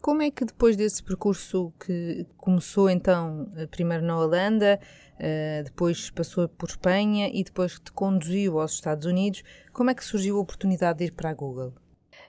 Como 0.00 0.20
é 0.20 0.30
que 0.30 0.44
depois 0.44 0.76
desse 0.76 1.02
percurso 1.02 1.72
que 1.78 2.26
começou 2.36 2.90
então 2.90 3.50
eh, 3.56 3.66
primeiro 3.66 4.04
na 4.04 4.18
Holanda, 4.18 4.80
eh, 5.18 5.62
depois 5.64 6.10
passou 6.10 6.48
por 6.48 6.68
Espanha 6.68 7.30
e 7.32 7.44
depois 7.44 7.78
te 7.78 7.92
conduziu 7.92 8.60
aos 8.60 8.72
Estados 8.72 9.06
Unidos, 9.06 9.44
como 9.72 9.90
é 9.90 9.94
que 9.94 10.04
surgiu 10.04 10.36
a 10.36 10.40
oportunidade 10.40 10.98
de 10.98 11.04
ir 11.04 11.12
para 11.12 11.30
a 11.30 11.34
Google? 11.34 11.72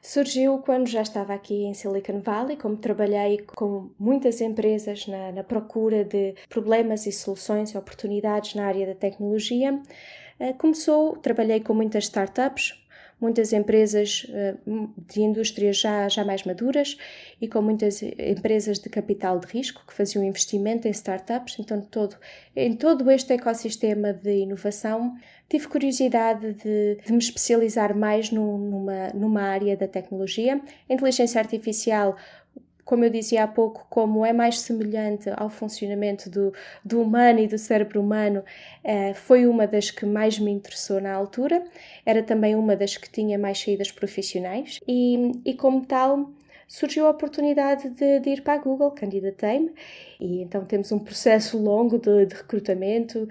Surgiu 0.04 0.58
quando 0.60 0.88
já 0.88 1.02
estava 1.02 1.34
aqui 1.34 1.64
em 1.64 1.74
Silicon 1.74 2.20
Valley, 2.20 2.58
como 2.58 2.76
trabalhei 2.76 3.40
com 3.56 3.90
muitas 3.98 4.42
empresas 4.42 5.08
na, 5.08 5.32
na 5.32 5.44
procura 5.44 6.04
de 6.04 6.36
problemas 6.50 7.08
e 7.08 7.12
soluções 7.12 7.72
e 7.72 7.78
oportunidades 7.78 8.54
na 8.54 8.66
área 8.66 8.86
da 8.86 8.96
tecnologia. 8.96 9.74
Uh, 10.40 10.54
começou, 10.58 11.16
trabalhei 11.16 11.62
com 11.62 11.74
muitas 11.74 12.04
startups, 12.04 12.78
muitas 13.22 13.54
empresas 13.54 14.28
uh, 14.28 14.94
de 15.08 15.22
indústrias 15.22 15.80
já, 15.80 16.10
já 16.10 16.26
mais 16.26 16.44
maduras 16.44 16.98
e 17.40 17.48
com 17.48 17.62
muitas 17.62 18.04
empresas 18.04 18.80
de 18.80 18.90
capital 18.90 19.40
de 19.40 19.48
risco 19.48 19.86
que 19.88 19.94
faziam 19.94 20.22
investimento 20.22 20.86
em 20.86 20.92
startups. 20.92 21.56
Então, 21.60 21.80
todo, 21.80 22.18
em 22.54 22.76
todo 22.76 23.10
este 23.10 23.32
ecossistema 23.32 24.12
de 24.12 24.40
inovação, 24.40 25.16
tive 25.54 25.68
curiosidade 25.68 26.54
de, 26.54 26.98
de 27.06 27.12
me 27.12 27.20
especializar 27.20 27.96
mais 27.96 28.32
no, 28.32 28.58
numa, 28.58 29.10
numa 29.10 29.44
área 29.44 29.78
da 29.78 29.88
tecnologia. 29.88 30.60
A 30.90 30.94
inteligência 30.94 31.40
artificial 31.40 32.18
como 32.84 33.06
eu 33.06 33.10
dizia 33.10 33.46
há 33.46 33.48
pouco, 33.48 33.88
como 33.90 34.26
é 34.26 34.34
mais 34.34 34.60
semelhante 34.60 35.30
ao 35.38 35.50
funcionamento 35.50 36.30
do, 36.30 36.54
do 36.84 37.02
humano 37.02 37.40
e 37.40 37.48
do 37.48 37.58
cérebro 37.58 38.02
humano, 38.02 38.44
eh, 38.84 39.14
foi 39.14 39.48
uma 39.48 39.66
das 39.66 39.90
que 39.90 40.06
mais 40.06 40.38
me 40.38 40.52
interessou 40.52 41.00
na 41.00 41.14
altura. 41.14 41.64
Era 42.06 42.22
também 42.22 42.56
uma 42.56 42.76
das 42.76 42.98
que 42.98 43.10
tinha 43.10 43.40
mais 43.40 43.58
saídas 43.58 43.90
profissionais 43.90 44.82
e, 44.86 45.32
e 45.46 45.54
como 45.54 45.86
tal, 45.86 46.30
surgiu 46.68 47.08
a 47.08 47.12
oportunidade 47.12 47.90
de, 47.90 48.20
de 48.20 48.30
ir 48.32 48.42
para 48.42 48.56
a 48.56 48.58
Google, 48.58 48.92
candidatei-me, 48.92 49.72
e 50.20 50.42
então 50.42 50.66
temos 50.66 50.92
um 50.92 51.00
processo 51.00 51.58
longo 51.62 51.98
de, 51.98 52.26
de 52.26 52.36
recrutamento, 52.36 53.30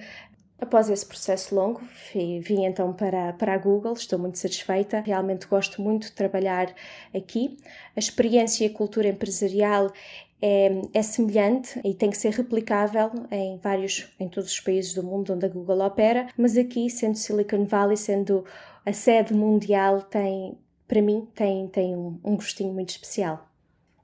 Após 0.62 0.88
esse 0.88 1.04
processo 1.04 1.56
longo, 1.56 1.80
vim 2.14 2.64
então 2.64 2.92
para, 2.92 3.32
para 3.32 3.52
a 3.52 3.58
Google, 3.58 3.94
estou 3.94 4.16
muito 4.16 4.38
satisfeita, 4.38 5.00
realmente 5.00 5.48
gosto 5.48 5.82
muito 5.82 6.04
de 6.04 6.12
trabalhar 6.12 6.72
aqui. 7.12 7.58
A 7.96 7.98
experiência 7.98 8.62
e 8.62 8.68
a 8.68 8.72
cultura 8.72 9.08
empresarial 9.08 9.92
é, 10.40 10.70
é, 10.94 11.02
semelhante 11.02 11.80
e 11.84 11.92
tem 11.92 12.10
que 12.10 12.16
ser 12.16 12.30
replicável 12.30 13.10
em 13.32 13.56
vários, 13.56 14.08
em 14.20 14.28
todos 14.28 14.52
os 14.52 14.60
países 14.60 14.94
do 14.94 15.02
mundo 15.02 15.34
onde 15.34 15.44
a 15.44 15.48
Google 15.48 15.80
opera, 15.80 16.28
mas 16.36 16.56
aqui, 16.56 16.88
sendo 16.88 17.18
Silicon 17.18 17.64
Valley, 17.64 17.96
sendo 17.96 18.44
a 18.86 18.92
sede 18.92 19.34
mundial, 19.34 20.00
tem, 20.02 20.56
para 20.86 21.02
mim, 21.02 21.26
tem, 21.34 21.66
tem 21.66 21.96
um, 21.96 22.20
um 22.22 22.36
gostinho 22.36 22.72
muito 22.72 22.90
especial. 22.90 23.48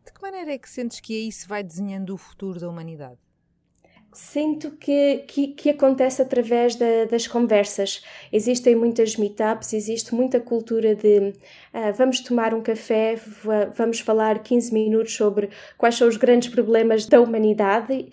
De 0.05 0.12
que 0.12 0.20
maneira 0.20 0.53
é 0.53 0.59
que 0.59 0.68
sentes 0.68 0.99
que 0.99 1.14
aí 1.14 1.30
se 1.30 1.47
vai 1.47 1.62
desenhando 1.62 2.12
o 2.12 2.18
futuro 2.18 2.59
da 2.59 2.68
humanidade? 2.68 3.28
Sinto 4.21 4.73
que, 4.73 5.19
que, 5.29 5.47
que, 5.47 5.71
acontece 5.71 6.21
através 6.21 6.75
da, 6.75 7.05
das 7.05 7.29
conversas. 7.29 8.03
Existem 8.33 8.75
muitas 8.75 9.16
meetups, 9.16 9.73
existe 9.73 10.12
muita 10.12 10.41
cultura 10.41 10.93
de 10.93 11.19
uh, 11.73 11.93
vamos 11.97 12.19
tomar 12.19 12.53
um 12.53 12.61
café, 12.61 13.16
vamos 13.77 14.01
falar 14.01 14.41
15 14.41 14.75
minutos 14.75 15.14
sobre 15.14 15.51
quais 15.79 15.95
são 15.95 16.09
os 16.09 16.16
grandes 16.16 16.49
problemas 16.49 17.07
da 17.07 17.21
humanidade. 17.21 18.09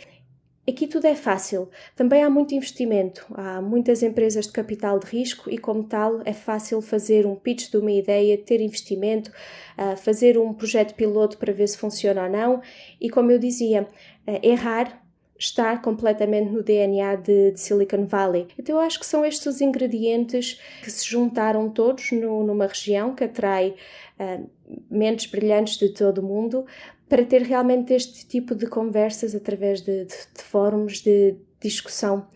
Aqui 0.69 0.85
tudo 0.85 1.07
é 1.07 1.15
fácil. 1.15 1.69
Também 1.95 2.23
há 2.23 2.29
muito 2.29 2.53
investimento, 2.53 3.25
há 3.33 3.59
muitas 3.59 4.03
empresas 4.03 4.45
de 4.45 4.53
capital 4.53 4.99
de 4.99 5.07
risco 5.07 5.49
e, 5.49 5.57
como 5.57 5.85
tal, 5.85 6.21
é 6.23 6.33
fácil 6.33 6.83
fazer 6.83 7.25
um 7.25 7.35
pitch 7.35 7.71
de 7.71 7.77
uma 7.77 7.91
ideia, 7.91 8.37
ter 8.37 8.61
investimento, 8.61 9.31
uh, 9.75 9.97
fazer 9.97 10.37
um 10.37 10.53
projeto 10.53 10.93
piloto 10.93 11.39
para 11.39 11.51
ver 11.51 11.67
se 11.67 11.79
funciona 11.79 12.25
ou 12.25 12.29
não. 12.29 12.61
E, 13.01 13.09
como 13.09 13.31
eu 13.31 13.39
dizia, 13.39 13.87
uh, 14.27 14.39
errar 14.43 15.03
estar 15.37 15.81
completamente 15.81 16.49
no 16.51 16.63
DNA 16.63 17.15
de, 17.15 17.51
de, 17.51 17.59
Silicon 17.59 18.05
Valley. 18.05 18.47
Então 18.57 18.75
eu 18.75 18.81
acho 18.81 18.99
que 18.99 19.05
são 19.05 19.25
estes 19.25 19.45
os 19.45 19.61
ingredientes 19.61 20.59
que 20.81 20.89
se 20.89 21.05
juntaram 21.05 21.69
todos 21.69 22.11
no, 22.11 22.43
numa 22.43 22.67
região 22.67 23.13
que 23.13 23.23
atrai 23.23 23.75
uh, 24.19 24.49
mentes 24.89 25.25
brilhantes 25.25 25.77
de 25.77 25.89
todo 25.89 26.19
o 26.19 26.23
mundo 26.23 26.65
para 27.09 27.23
ter 27.23 27.41
realmente 27.41 27.93
este 27.93 28.25
tipo 28.25 28.55
de 28.55 28.65
conversas 28.67 29.35
através 29.35 29.81
de, 29.81 30.05
de, 30.05 30.15
de 30.35 30.41
fóruns 30.41 31.01
de 31.01 31.35
discussão. 31.59 32.27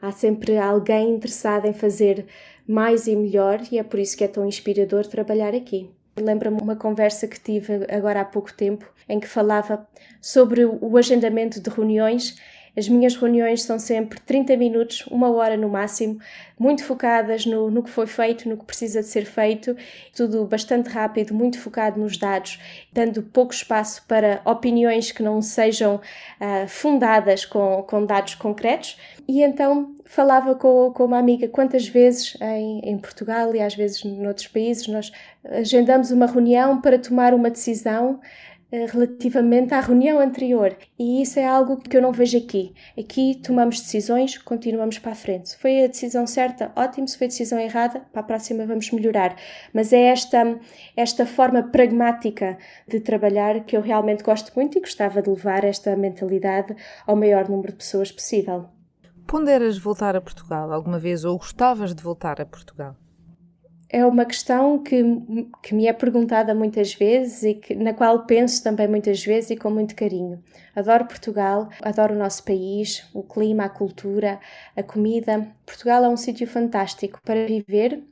Há 0.00 0.12
sempre 0.12 0.56
alguém 0.56 1.10
interessado 1.10 1.66
em 1.66 1.72
fazer 1.72 2.26
mais 2.66 3.06
e 3.06 3.14
melhor 3.14 3.60
e 3.70 3.78
é 3.78 3.82
por 3.82 4.00
isso 4.00 4.16
que 4.16 4.24
é 4.24 4.28
tão 4.28 4.46
inspirador 4.46 5.06
trabalhar 5.06 5.54
aqui. 5.54 5.90
Lembra-me 6.18 6.60
uma 6.60 6.76
conversa 6.76 7.28
que 7.28 7.38
tive 7.38 7.86
agora 7.90 8.22
há 8.22 8.24
pouco 8.24 8.52
tempo 8.52 8.90
em 9.08 9.20
que 9.20 9.28
falava 9.28 9.86
sobre 10.20 10.64
o 10.64 10.96
agendamento 10.96 11.60
de 11.60 11.70
reuniões. 11.70 12.36
As 12.76 12.88
minhas 12.88 13.16
reuniões 13.16 13.62
são 13.62 13.78
sempre 13.78 14.20
30 14.20 14.54
minutos, 14.56 15.06
uma 15.06 15.30
hora 15.30 15.56
no 15.56 15.66
máximo, 15.66 16.18
muito 16.58 16.84
focadas 16.84 17.46
no, 17.46 17.70
no 17.70 17.82
que 17.82 17.88
foi 17.88 18.06
feito, 18.06 18.46
no 18.46 18.58
que 18.58 18.66
precisa 18.66 19.00
de 19.00 19.06
ser 19.06 19.24
feito, 19.24 19.74
tudo 20.14 20.44
bastante 20.44 20.90
rápido, 20.90 21.32
muito 21.32 21.58
focado 21.58 21.98
nos 21.98 22.18
dados, 22.18 22.60
dando 22.92 23.22
pouco 23.22 23.54
espaço 23.54 24.04
para 24.06 24.42
opiniões 24.44 25.10
que 25.10 25.22
não 25.22 25.40
sejam 25.40 25.96
uh, 25.96 26.68
fundadas 26.68 27.46
com, 27.46 27.82
com 27.82 28.04
dados 28.04 28.34
concretos. 28.34 28.98
E 29.26 29.42
então 29.42 29.95
falava 30.06 30.54
com, 30.54 30.92
com 30.92 31.04
uma 31.04 31.18
amiga 31.18 31.48
quantas 31.48 31.86
vezes 31.86 32.36
em, 32.40 32.80
em 32.80 32.98
Portugal 32.98 33.54
e 33.54 33.60
às 33.60 33.74
vezes 33.74 34.04
noutros 34.04 34.46
países 34.46 34.86
nós 34.86 35.12
agendamos 35.44 36.10
uma 36.10 36.26
reunião 36.26 36.80
para 36.80 36.98
tomar 36.98 37.34
uma 37.34 37.50
decisão 37.50 38.20
eh, 38.72 38.86
relativamente 38.86 39.72
à 39.74 39.80
reunião 39.80 40.18
anterior. 40.18 40.76
E 40.98 41.22
isso 41.22 41.38
é 41.38 41.46
algo 41.46 41.76
que 41.76 41.96
eu 41.96 42.02
não 42.02 42.10
vejo 42.12 42.36
aqui. 42.36 42.74
Aqui 42.98 43.40
tomamos 43.42 43.80
decisões, 43.80 44.38
continuamos 44.38 44.98
para 44.98 45.12
a 45.12 45.14
frente. 45.14 45.50
Se 45.50 45.56
foi 45.56 45.84
a 45.84 45.86
decisão 45.86 46.26
certa, 46.26 46.72
ótimo. 46.74 47.06
Se 47.06 47.16
foi 47.16 47.26
a 47.26 47.28
decisão 47.28 47.58
errada, 47.60 48.00
para 48.12 48.20
a 48.20 48.24
próxima 48.24 48.66
vamos 48.66 48.90
melhorar. 48.90 49.36
Mas 49.72 49.92
é 49.92 50.02
esta, 50.08 50.58
esta 50.96 51.24
forma 51.24 51.62
pragmática 51.62 52.58
de 52.88 52.98
trabalhar 53.00 53.64
que 53.64 53.76
eu 53.76 53.80
realmente 53.80 54.24
gosto 54.24 54.52
muito 54.56 54.78
e 54.78 54.80
gostava 54.80 55.22
de 55.22 55.30
levar 55.30 55.64
esta 55.64 55.96
mentalidade 55.96 56.74
ao 57.06 57.14
maior 57.16 57.48
número 57.48 57.72
de 57.72 57.78
pessoas 57.78 58.10
possível. 58.10 58.75
Ponderas 59.26 59.76
voltar 59.76 60.14
a 60.14 60.20
Portugal 60.20 60.72
alguma 60.72 61.00
vez 61.00 61.24
ou 61.24 61.36
gostavas 61.36 61.92
de 61.92 62.00
voltar 62.00 62.40
a 62.40 62.46
Portugal? 62.46 62.96
É 63.88 64.04
uma 64.04 64.24
questão 64.24 64.78
que, 64.82 65.02
que 65.62 65.74
me 65.74 65.86
é 65.86 65.92
perguntada 65.92 66.54
muitas 66.54 66.92
vezes 66.94 67.42
e 67.42 67.54
que, 67.54 67.74
na 67.74 67.94
qual 67.94 68.26
penso 68.26 68.62
também 68.62 68.88
muitas 68.88 69.24
vezes 69.24 69.50
e 69.50 69.56
com 69.56 69.70
muito 69.70 69.94
carinho. 69.94 70.42
Adoro 70.74 71.06
Portugal, 71.06 71.68
adoro 71.80 72.14
o 72.14 72.18
nosso 72.18 72.44
país, 72.44 73.08
o 73.14 73.22
clima, 73.22 73.64
a 73.64 73.68
cultura, 73.68 74.40
a 74.76 74.82
comida. 74.82 75.46
Portugal 75.64 76.04
é 76.04 76.08
um 76.08 76.16
sítio 76.16 76.46
fantástico 76.46 77.20
para 77.24 77.46
viver, 77.46 78.02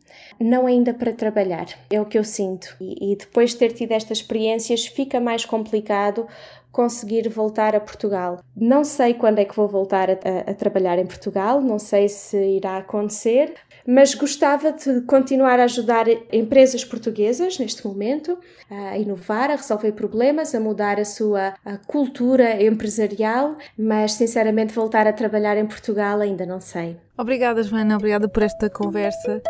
não 0.41 0.67
ainda 0.67 0.95
para 0.95 1.13
trabalhar, 1.13 1.67
é 1.91 2.01
o 2.01 2.07
que 2.07 2.19
eu 2.19 2.25
sinto. 2.25 2.77
E, 2.81 3.13
e 3.13 3.17
depois 3.17 3.51
de 3.51 3.59
ter 3.59 3.73
tido 3.73 3.93
estas 3.93 4.19
experiências, 4.19 4.87
fica 4.87 5.21
mais 5.21 5.45
complicado 5.45 6.27
conseguir 6.75 7.29
voltar 7.29 7.77
a 7.77 7.81
Portugal. 7.81 8.41
Não 8.57 8.83
sei 8.83 9.15
quando 9.15 9.39
é 9.39 9.45
que 9.45 9.55
vou 9.55 9.69
voltar 9.69 10.11
a, 10.11 10.15
a, 10.15 10.51
a, 10.51 10.55
trabalhar 10.55 10.99
em 10.99 11.07
Portugal, 11.07 11.61
não 11.61 11.79
sei 11.79 12.09
se 12.09 12.37
irá 12.37 12.79
acontecer, 12.79 13.55
mas 13.87 14.15
gostava 14.15 14.73
de 14.73 15.03
continuar 15.03 15.61
a 15.61 15.65
ajudar 15.65 16.07
empresas 16.33 16.85
portuguesas 16.85 17.59
neste 17.59 17.87
momento 17.87 18.39
a 18.71 18.99
inovar, 18.99 19.51
a 19.51 19.57
resolver 19.57 19.93
problemas, 19.93 20.55
a 20.55 20.61
mudar 20.61 20.99
a 20.99 21.05
sua 21.05 21.55
a 21.65 21.77
cultura 21.77 22.63
empresarial, 22.63 23.57
mas 23.79 24.13
sinceramente 24.13 24.75
voltar 24.75 25.07
a 25.07 25.13
trabalhar 25.13 25.57
em 25.57 25.67
Portugal 25.67 26.21
ainda 26.21 26.47
não 26.47 26.61
sei. 26.61 26.97
Obrigada, 27.17 27.63
Joana, 27.63 27.97
obrigada 27.97 28.29
por 28.29 28.43
esta 28.43 28.69
conversa. 28.69 29.41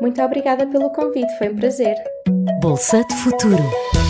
Muito 0.00 0.20
obrigada 0.20 0.66
pelo 0.66 0.90
convite, 0.90 1.38
foi 1.38 1.48
um 1.48 1.56
prazer. 1.56 1.96
Bolsa 2.60 3.02
de 3.04 3.14
Futuro. 3.16 4.03